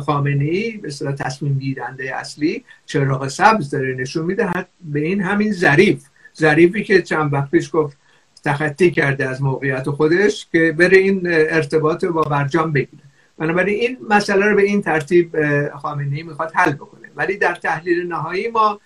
[0.00, 4.66] خامنه ای به تصمیم گیرنده اصلی چراغ سبز داره نشون میده.
[4.80, 6.04] به این همین ظریف.
[6.38, 7.99] ظریفی که چند وقت پیش گفت
[8.44, 13.02] تخطی کرده از موقعیت خودش که بره این ارتباط با برجام بگیره.
[13.38, 15.36] بنابراین این مسئله رو به این ترتیب
[15.76, 17.08] خامنه ای می‌خواد حل بکنه.
[17.16, 18.80] ولی در تحلیل نهایی ما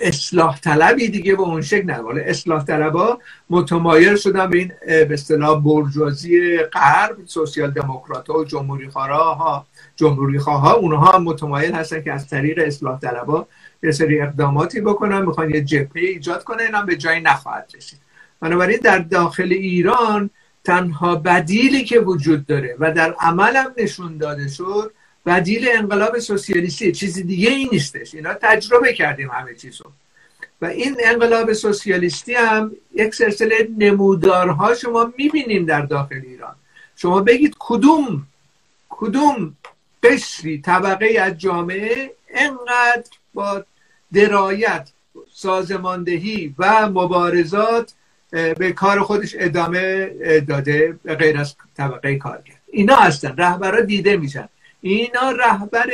[0.00, 3.18] اصلاح طلبی دیگه به اون شکل نه اصلاح طلبا
[3.50, 10.72] متمایل شدن به این به اصطلاح برجوازی غرب سوسیال دموکرات و جمهوری ها جمهوری ها
[10.74, 13.46] اونها متمایل هستن که از طریق اصلاح طلبا
[13.82, 18.05] یه سری اقداماتی بکنن می‌خوان یه جبهه ایجاد کنن اینم به جایی نخواهد رسید.
[18.40, 20.30] بنابراین در داخل ایران
[20.64, 24.92] تنها بدیلی که وجود داره و در عمل هم نشون داده شد
[25.26, 26.92] بدیل انقلاب سوسیالیستی.
[26.92, 28.14] چیزی دیگه ای نیستش.
[28.14, 29.84] اینا تجربه کردیم همه چیزو.
[30.62, 36.54] و این انقلاب سوسیالیستی هم یک سلسله نمودارها شما می‌بینیم در داخل ایران.
[36.96, 38.26] شما بگید کدوم
[38.88, 39.56] کدوم
[40.02, 43.64] قشری طبقه از جامعه انقدر با
[44.14, 44.88] درایت
[45.32, 47.94] سازماندهی و مبارزات
[48.30, 50.10] به کار خودش ادامه
[50.48, 52.54] داده غیر از طبقه کارگر.
[52.72, 54.48] اینا هستن رهبرها دیده میشن.
[54.80, 55.86] اینا رهبر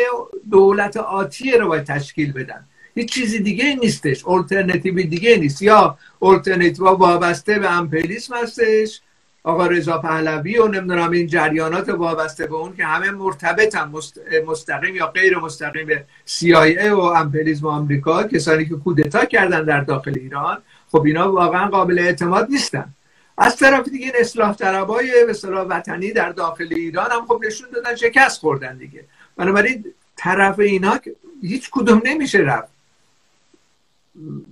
[0.50, 2.64] دولت آتی رو باید تشکیل بدن.
[2.94, 5.62] هیچ چیزی دیگه نیستش الटरनेटیو دیگه نیست.
[5.62, 9.00] یا الटरनेटیو وابسته به امپلیسم هستش
[9.44, 14.20] آقا رضا پهلوی و نمی‌دونم این جریانات وابسته به اون که همه مرتبطن مست...
[14.46, 20.14] مستقیم یا غیر مستقیم به CIA و امپلیزم آمریکا کسانی که کودتا کردن در داخل
[20.18, 20.58] ایران.
[20.92, 22.94] خب اینا واقعا قابل اعتماد نیستن.
[23.38, 27.96] از طرف دیگه این اصلاح طلبای به وطنی در داخل ایران هم خب نشون دادن
[27.96, 29.04] شکست خوردن دیگه.
[29.36, 29.84] بنابراین
[30.16, 30.98] طرف اینا
[31.42, 32.72] هیچ کدوم نمیشه رفت.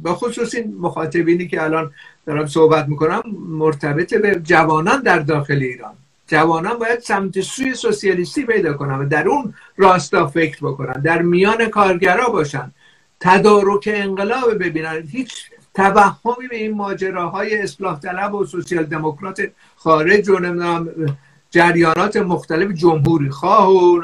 [0.03, 1.93] به خصوص این مخاطبینی که الان
[2.27, 5.95] دارم صحبت می‌کنم مرتبط به جوانان در داخل ایران.
[6.27, 11.69] جوانان باید سمت سوی سوسیالیستی پیدا کنن و در اون راستا فکر بکنن در میان
[11.69, 12.71] کارگرا باشن
[13.21, 15.03] تدارک انقلاب ببینن.
[15.11, 20.89] هیچ توهمی به این ماجراهای اصلاح طلب و سوسیال دموکرات خارج و نمی‌دونم
[21.51, 24.03] جریانات مختلف جمهوری خواه و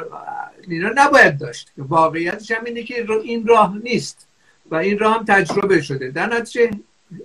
[0.69, 1.73] اینا نباید داشت.
[1.79, 4.29] واقعیتش هم اینه که این راه نیست
[4.71, 6.11] و این راه هم تجربه شده.
[6.11, 6.71] در نتیجه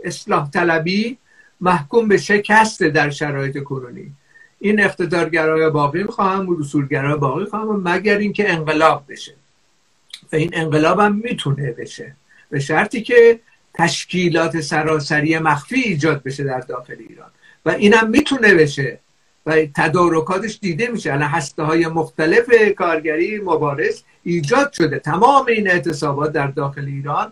[0.04, 1.18] اصلاح طلبی
[1.62, 4.12] محکوم به شکست در شرایط کنونی
[4.60, 9.34] این اقتدارگرای باقی می‌خواهم و رسولگرای باقی خواهم مگر اینکه انقلاب بشه.
[10.34, 12.16] و این انقلاب هم می‌تونه بشه.
[12.50, 13.40] به شرطی که
[13.74, 17.30] تشکیلات سراسری مخفی ایجاد بشه در داخل ایران.
[17.66, 19.00] و اینم می‌تونه بشه
[19.46, 21.14] و تدارکاتش دیده میشه.
[21.14, 25.00] الان هسته های مختلف کارگری مبارز ایجاد شده.
[25.00, 27.32] تمام این اعتصابات در داخل ایران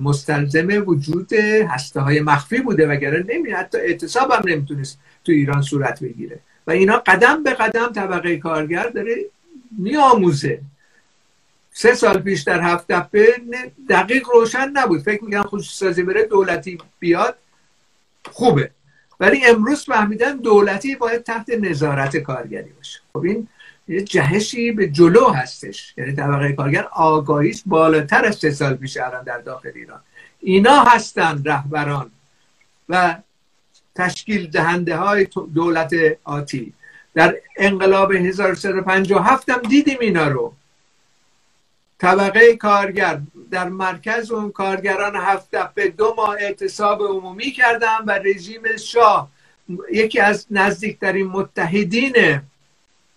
[0.00, 1.32] مستلزم وجود
[1.68, 2.86] هسته های مخفی بوده.
[2.86, 6.38] وگرنه نمی حتی اعتصاب هم نمی‌تونست تو ایران صورت بگیره.
[6.66, 9.16] و اینا قدم به قدم طبقه کارگر داره
[9.78, 10.60] میآموزه.
[11.76, 13.34] سه سال پیش در هفت دفعه
[13.90, 15.02] دقیق روشن نبود.
[15.02, 17.36] فکر میگم خصوص سازی بره دولتی بیاد.
[18.32, 18.70] خوبه.
[19.20, 23.00] ولی امروز فهمیدن دولتی باید تحت نظارت کارگری باشه.
[23.12, 23.48] خب این
[23.88, 25.94] یه جهشی به جلو هستش.
[25.96, 30.00] یعنی طبقه کارگر آگاهیش بالاتر از سه سال پیش الان در داخل ایران.
[30.40, 32.10] اینا هستند رهبران
[32.88, 33.16] و
[33.94, 35.94] تشکیل دهنده های دولت
[36.24, 36.72] آتی.
[37.14, 40.54] در انقلاب 1357 هم دیدیم اینا رو.
[41.98, 43.20] طبقه کارگر.
[43.50, 49.30] در مرکز اون کارگران هفت دفعه دو ماه اعتصاب عمومی کردن و رژیم شاه
[49.92, 52.40] یکی از نزدیکترین متحدین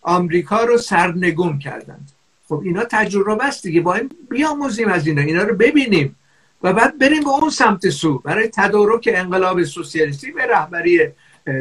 [0.02, 2.12] آمریکا رو سرنگون کردند.
[2.50, 3.82] خب اینا تجربه است دیگه.
[3.82, 5.22] با این بیاموزیم از اینا.
[5.22, 6.16] اینا رو ببینیم.
[6.64, 8.20] و بعد بریم به اون سمت سو.
[8.20, 11.08] برای تدارک انقلاب سوسیالیستی به رهبری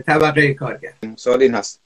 [0.07, 0.93] طبقه کارگر.
[1.17, 1.81] سوال این هست.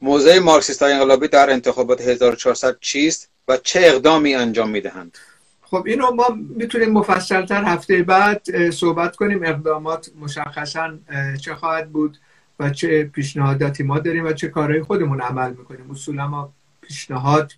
[0.00, 5.18] موضع مارکسیست انقلابی در انتخابات 1400 چیست؟ و چه اقدامی انجام می‌دهند.
[5.62, 6.24] خب اینو ما
[6.56, 9.42] می‌تونیم مفصلتر هفته بعد صحبت کنیم.
[9.44, 10.98] اقدامات مشخصا
[11.40, 12.18] چه خواهد بود
[12.60, 15.90] و چه پیشنهاداتی ما داریم و چه کارهای خودمون عمل می‌کنیم.
[15.90, 17.52] اصولا ما پیشنهاد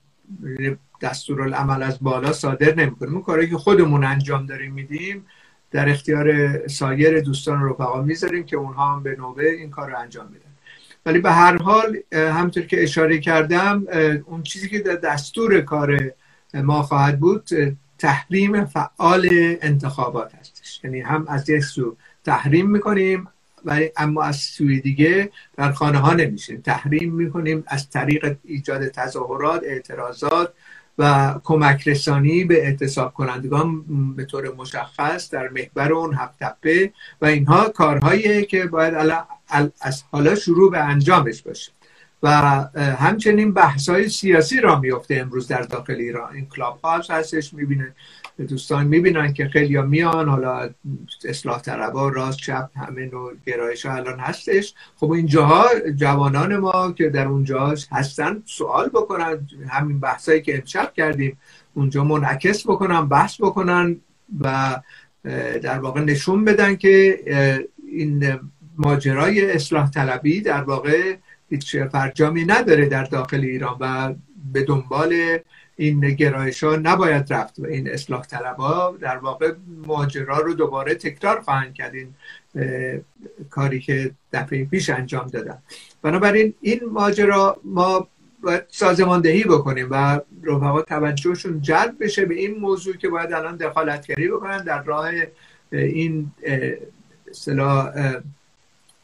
[1.02, 3.12] دستورالعمل از بالا صادر نمی‌کنیم.
[3.12, 5.26] اون کارهایی که خودمون انجام داریم میدیم
[5.70, 9.98] در اختیار سایر دوستان و رفقا می‌ذاریم که اونها هم به نوبه این کار رو
[9.98, 10.45] انجام میدن.
[11.06, 13.84] ولی به هر حال همطور که اشاره کردم
[14.26, 16.12] اون چیزی که در دستور کار
[16.54, 17.48] ما خواهد بود
[17.98, 19.28] تحریم فعال
[19.62, 20.80] انتخابات هستش.
[20.84, 23.28] یعنی هم از یک سو تحریم می‌کنیم
[23.64, 26.60] ولی اما از سوی دیگه در خانه ها نمیشیم.
[26.60, 30.52] تحریم می‌کنیم از طریق ایجاد تظاهرات اعتراضات
[30.98, 33.84] و کمک رسانی به اعتصاب کنندگان
[34.16, 38.94] به طور مشخص در محور اون هفت تپه و اینها کارهایی که باید
[39.80, 41.72] از حالا شروع به انجامش باشه.
[42.22, 42.28] و
[42.76, 46.34] همچنین بحث های سیاسی را میفته امروز در داخل ایران.
[46.34, 47.94] این کلاب هاوس هستش می‌بینه
[48.48, 50.70] دوستان می‌بینن که خیلی میان حالا
[51.24, 54.74] اصلاح طلبا راست چپ همه نوع گرایش ها الان هستش.
[54.96, 55.66] خب اینجاها
[55.96, 61.38] جوانان ما که در اونجا هستن سوال بکنن همین بحثایی که امشب کردیم
[61.74, 63.96] اونجا منعکس بکنن بحث بکنن
[64.40, 64.76] و
[65.62, 67.20] در واقع نشون بدن که
[67.92, 68.40] این
[68.78, 71.16] ماجرای اصلاح طلبی در واقع
[71.50, 74.14] هیچ فرجامی نداره در داخل ایران و
[74.52, 75.38] به دنبال
[75.76, 79.52] این گرایش ها نباید رفت و این اصلاح طلب ها در واقع
[79.86, 82.14] ماجرا رو دوباره تکرار خواهند کرد این
[83.50, 85.58] کاری که دفعه پیش انجام دادن.
[86.02, 88.08] بنابراین این ماجرا ما
[88.42, 94.28] باید سازماندهی بکنیم و رفقا توجهشون جلب بشه به این موضوع که باید الان دخالتگری
[94.28, 95.10] بکنن در راه
[95.72, 96.30] این
[97.30, 97.92] اصطلاح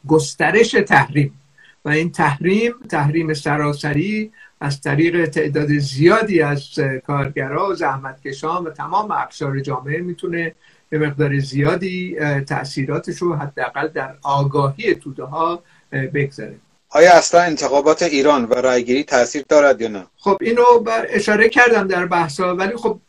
[0.07, 1.39] گسترش تحریم.
[1.85, 4.31] و این تحریم تحریم سراسری
[4.61, 6.69] از طریق تعداد زیادی از
[7.07, 10.55] کارگرها و زحمتکشان و تمام اقشار جامعه می‌تونه
[10.89, 12.15] به مقدار زیادی
[12.47, 16.55] تاثیراتش رو حداقل در آگاهی توده ها بگذاره
[16.89, 20.63] آیا اصلا انتخابات ایران و رایگیری تاثیر دارد یا نه؟ خب اینو
[21.09, 22.99] اشاره کردم در بحثا ولی خب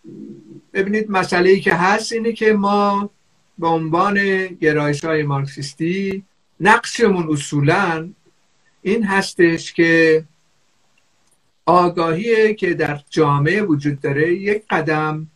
[0.72, 3.11] ببینید مسئله ای که هست اینه که ما
[3.59, 6.24] به عنوان گرایش های مارکسیستی
[6.61, 8.11] نقشمون اصولا
[8.82, 10.24] این هستش که
[11.66, 14.34] آگاهی که در جامعه وجود داره.
[14.34, 15.26] یک قدم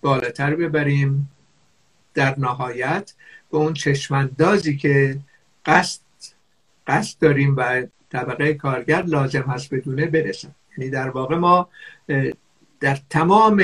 [0.00, 1.30] بالاتر ببریم
[2.14, 3.14] در نهایت
[3.50, 5.18] به اون چشماندازی که
[5.66, 6.00] قصد
[6.86, 11.68] قصد داریم و طبقه کارگر لازم هست بدونه برسن یعنی در واقع ما
[12.80, 13.62] در تمام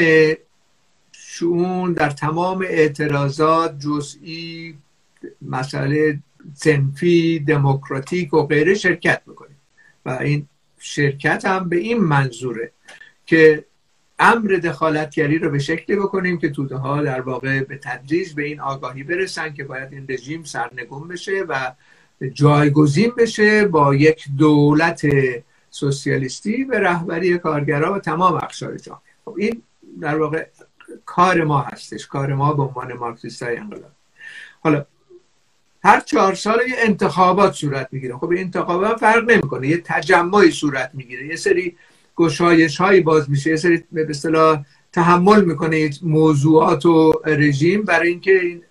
[1.12, 4.78] شون در تمام اعتراضات جزئی
[5.42, 6.18] مسئله
[6.54, 9.56] سنفی دموکراتیک و غیره شرکت می‌کنیم
[10.06, 12.72] و این شرکت هم به این منظوره
[13.26, 13.64] که
[14.18, 18.60] امر دخالتگری رو به شکلی بکنیم که توده ها در واقع به تدریج به این
[18.60, 21.72] آگاهی برسن که باید این رژیم سرنگون بشه و
[22.32, 25.06] جایگزین بشه با یک دولت
[25.70, 29.00] سوسیالیستی به رهبری کارگرها و تمام اقشار جامعه.
[29.24, 29.62] خب این
[30.00, 30.46] در واقع
[31.06, 33.92] کار ما هستش کار ما به عنوان مارکسیست های انقلاب
[34.60, 34.86] حالا
[35.84, 38.16] هر چهار سال یه انتخابات صورت می‌گیره.
[38.16, 39.68] خب انتخابات فرق نمی‌کنه.
[39.68, 41.26] یه تجمعی صورت می‌گیره.
[41.26, 41.76] یه سری
[42.16, 43.50] گشایش هایی باز میشه.
[43.50, 48.62] یه سری به اصطلاح تحمل می‌کنه موضوعات و رژیم برای اینکه این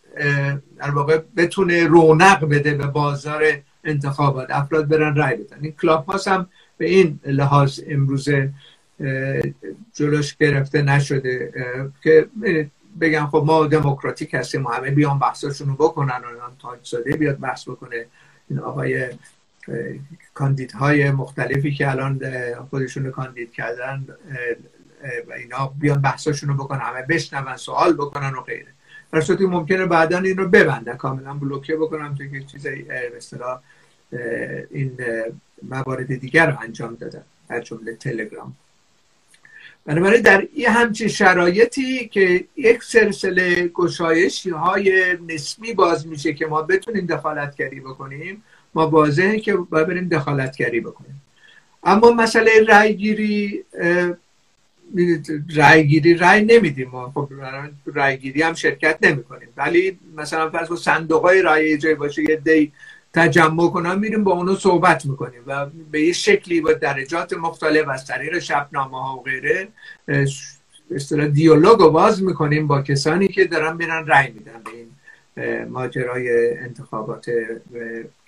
[0.77, 3.43] در واقع بتونه رونق بده به بازار
[3.83, 4.47] انتخابات.
[4.51, 5.57] افراد برن رای بدن.
[5.61, 6.47] این کلاب هاست هم
[6.77, 8.49] به این لحاظ امروزه
[9.93, 11.53] جلوش گرفته نشده.
[12.03, 12.27] که
[13.01, 17.39] بگن خب ما دموکراتیک هستیم و همه بیان بحثاشون رو بکنن و تاج زاده بیاد
[17.39, 18.05] بحث بکنه.
[18.49, 19.09] این آقای
[20.33, 22.21] کاندیدهای مختلفی که الان
[22.69, 24.05] خودشون کاندید کردن
[25.29, 28.67] و اینا بیان بحثاشون رو بکنن همه بشنون سوال بکنن و غیره.
[29.11, 32.67] در صورتی ممکنه بعدا این رو ببندن کاملا بلوکه بکنم تو که چیز
[34.71, 34.97] این
[35.63, 38.55] موارد دیگر رو انجام دادن در جمله تلگرام.
[39.85, 46.61] بنابراین در این همچین شرایطی که یک سلسله گشایشی های نسبی باز میشه که ما
[46.61, 48.43] بتونیم دخالتگری بکنیم
[48.75, 51.21] ما واضحه که باید بریم دخالتگری بکنیم.
[51.83, 53.63] اما مسئله رای گیری
[55.55, 57.11] رای گیری رای نمیدیم ما.
[57.11, 57.29] خب
[57.85, 62.35] رای گیری هم شرکت نمی کنیم ولی مثلا فرض صندوق های رای جای باشه یه
[62.35, 62.71] دی
[63.13, 68.07] تجمع کنم میریم با اونو صحبت می‌کنیم و به یه شکلی با درجات مختلف از
[68.07, 69.67] طریق شبنامه ها و غیره
[70.91, 76.57] اصطلاح دیالوگ رو باز می‌کنیم با کسانی که دارن میرن رای میدن به این ماجرای
[76.57, 77.25] انتخابات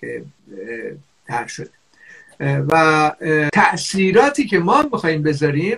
[0.02, 0.24] که
[1.28, 1.70] تر شده.
[2.40, 3.12] و
[3.54, 5.78] تأثیراتی که ما میخواییم بذاریم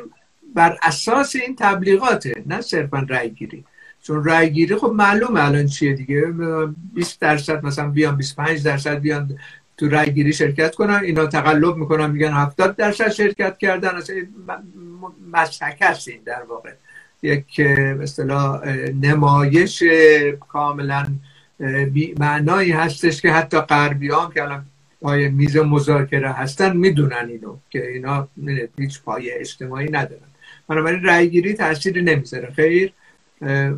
[0.56, 3.66] بر اساس این تبلیغاته نه صرفا رای گیری
[4.04, 6.34] چون رای گیری خب معلوم الان چیه دیگه.
[6.94, 9.40] 20 درصد مثلا بیان 25 درصد بیان
[9.78, 11.00] تو رای گیری شرکت کنن.
[11.04, 13.90] اینا تقلب می‌کنن میگن 70 درصد شرکت کردن.
[15.34, 16.72] اصلا هست این در واقع.
[17.24, 17.62] یک
[18.02, 18.68] اصطلاح
[19.02, 19.84] نمایش
[20.50, 21.06] کاملا
[22.20, 24.66] معنایی هستش که حتی غربی هم که الان
[25.02, 28.28] پای میز مذاکره هستن می‌دونن اینو که اینا
[28.78, 30.22] هیچ پای اجتماعی ندارن.
[30.68, 32.52] بنابراین رأی گیری تأثیری نمی‌ذاره.
[32.56, 32.94] خیر؟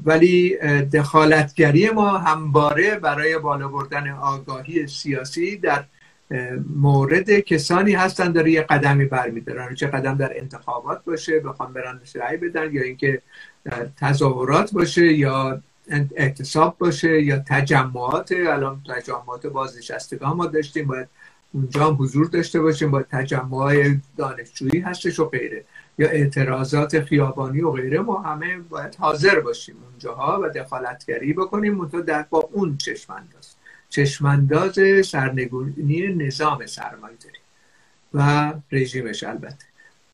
[0.06, 0.58] ولی
[0.94, 5.86] دخالتگری ما همباره برای بالا بردن آگاهی سیاسی در
[6.76, 12.38] مورد کسانی هستن داره یه قدمی برمیدارن چه قدم در انتخابات باشه بخوام برن رأی
[12.38, 13.22] بدن یا اینکه
[13.98, 15.62] تظاهرات باشه یا
[16.16, 18.32] اعتصاب باشه یا تجمعات.
[18.32, 21.08] الان تجمعات بازنشستگان ما داشتیم باید
[21.54, 25.66] اونجا هم حضور داشته باشیم با تجمع دانشجویی هستش و غیره.
[26.00, 31.76] یا اعتراضات خیابانی و غیره ما همه باید حاضر باشیم اونجاها و دخالتگری بکنیم.
[31.76, 33.56] منتها در با اون چشمانداز.
[33.90, 37.42] چشمانداز سرنگونی نظام سرمایه داریم
[38.14, 39.66] و رژیمش البته.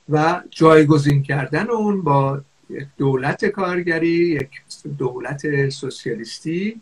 [0.09, 2.41] و جایگزین کردن اون با
[2.97, 4.49] دولت کارگری یک
[4.97, 6.81] دولت سوسیالیستی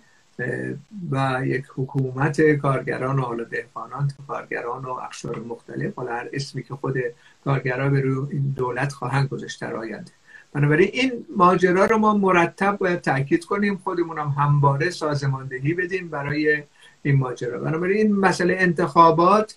[1.11, 6.73] و یک حکومت کارگران و حالا دهقانان کارگران و اقشار مختلف حالا هر اسمی که
[6.75, 6.97] خود
[7.45, 10.11] کارگران به روی این دولت خواهند گذاشت در آینده.
[10.53, 16.63] بنابراین این ماجرا رو ما مرتب باید تاکید کنیم خودمون هم همواره سازماندهی بدیم برای
[17.03, 17.59] این ماجرا.
[17.59, 19.55] بنابراین این مسئله انتخابات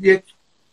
[0.00, 0.22] یک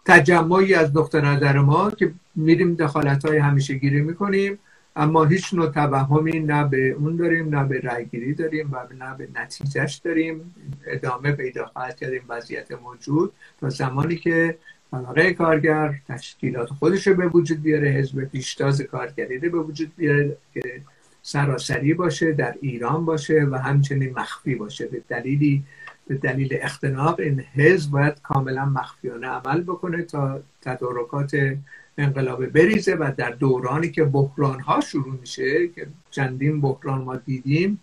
[0.05, 4.59] تجمعی از نقطه نظر ما که میریم دخالت های همیشه گیری می‌کنیم.
[4.95, 9.27] اما هیچ نوع توهمی نه به اون داریم نه به رأیگیری داریم و نه به
[9.35, 10.55] نتیجهش داریم.
[10.87, 14.57] ادامه پیدا خواهد کردیم وضعیت موجود تا زمانی که
[14.91, 20.81] طبقه کارگر تشکیلات خودش به وجود بیاره حزب پیشتاز کارگری به وجود بیاره که
[21.21, 24.87] سراسری باشه در ایران باشه و همچنین مخفی باشه.
[24.87, 25.63] به دلیلی
[26.07, 31.57] به دلیل اختناق این حزب باید کاملا مخفیانه عمل بکنه تا تدارکات
[31.97, 37.79] انقلاب بریزه و در دورانی که بحران ها شروع میشه که چندین بحران ما دیدیم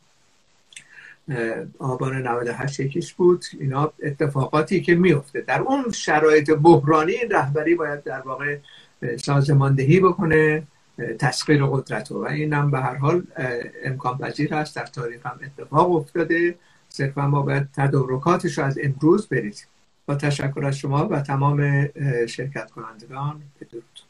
[1.79, 8.21] آبان 98 یکیش بود اینا اتفاقاتی که میفته در اون شرایط بحرانی رهبری باید در
[8.21, 8.59] واقع
[9.17, 10.63] سازماندهی بکنه
[11.19, 13.23] تسخیر قدرت و این هم به هر حال
[13.85, 16.55] امکان پذیر هست در تاریخ هم اتفاق افتاده.
[16.89, 19.67] صرفا ما باید تدارکاتش رو از امروز بریزیم.
[20.07, 21.87] با تشکر از شما و تمام
[22.27, 24.01] شرکت کنندگان بدرود.